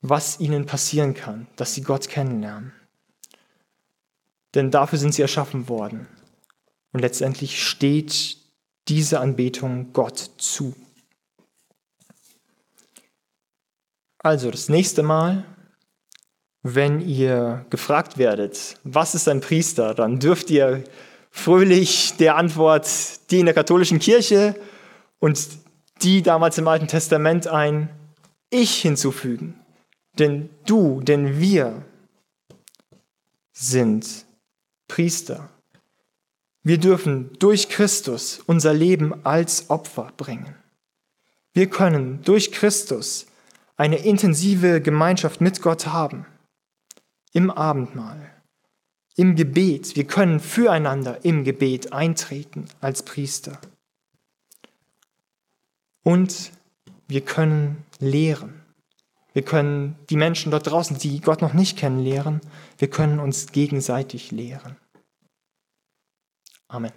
was 0.00 0.40
ihnen 0.40 0.66
passieren 0.66 1.14
kann, 1.14 1.46
dass 1.54 1.74
sie 1.74 1.82
Gott 1.82 2.08
kennenlernen. 2.08 2.72
Denn 4.54 4.72
dafür 4.72 4.98
sind 4.98 5.14
sie 5.14 5.22
erschaffen 5.22 5.68
worden. 5.68 6.08
Und 6.92 7.00
letztendlich 7.00 7.64
steht 7.64 8.38
diese 8.88 9.20
Anbetung 9.20 9.92
Gott 9.92 10.32
zu. 10.36 10.74
Also 14.18 14.50
das 14.50 14.68
nächste 14.68 15.04
Mal, 15.04 15.44
wenn 16.62 17.00
ihr 17.00 17.66
gefragt 17.70 18.18
werdet, 18.18 18.78
was 18.82 19.14
ist 19.14 19.28
ein 19.28 19.40
Priester, 19.40 19.94
dann 19.94 20.18
dürft 20.18 20.50
ihr 20.50 20.82
fröhlich 21.30 22.14
der 22.18 22.36
Antwort, 22.36 22.88
die 23.30 23.40
in 23.40 23.46
der 23.46 23.54
katholischen 23.54 24.00
Kirche 24.00 24.54
und 25.22 25.48
die 26.02 26.20
damals 26.20 26.58
im 26.58 26.66
Alten 26.66 26.88
Testament 26.88 27.46
ein 27.46 27.88
Ich 28.50 28.82
hinzufügen. 28.82 29.54
Denn 30.18 30.50
du, 30.66 31.00
denn 31.00 31.38
wir 31.38 31.84
sind 33.52 34.26
Priester. 34.88 35.48
Wir 36.64 36.78
dürfen 36.78 37.30
durch 37.38 37.68
Christus 37.68 38.40
unser 38.46 38.74
Leben 38.74 39.24
als 39.24 39.70
Opfer 39.70 40.12
bringen. 40.16 40.56
Wir 41.54 41.70
können 41.70 42.22
durch 42.22 42.50
Christus 42.50 43.26
eine 43.76 43.98
intensive 43.98 44.80
Gemeinschaft 44.80 45.40
mit 45.40 45.62
Gott 45.62 45.86
haben. 45.86 46.26
Im 47.32 47.48
Abendmahl, 47.48 48.32
im 49.14 49.36
Gebet. 49.36 49.94
Wir 49.94 50.04
können 50.04 50.40
füreinander 50.40 51.24
im 51.24 51.44
Gebet 51.44 51.92
eintreten 51.92 52.66
als 52.80 53.04
Priester. 53.04 53.60
Und 56.02 56.52
wir 57.08 57.20
können 57.20 57.84
lehren. 57.98 58.62
Wir 59.32 59.42
können 59.42 59.96
die 60.10 60.16
Menschen 60.16 60.50
dort 60.50 60.66
draußen, 60.66 60.98
die 60.98 61.20
Gott 61.20 61.40
noch 61.40 61.54
nicht 61.54 61.78
kennen, 61.78 62.00
lehren. 62.00 62.40
Wir 62.78 62.90
können 62.90 63.18
uns 63.18 63.52
gegenseitig 63.52 64.30
lehren. 64.30 64.76
Amen. 66.68 66.92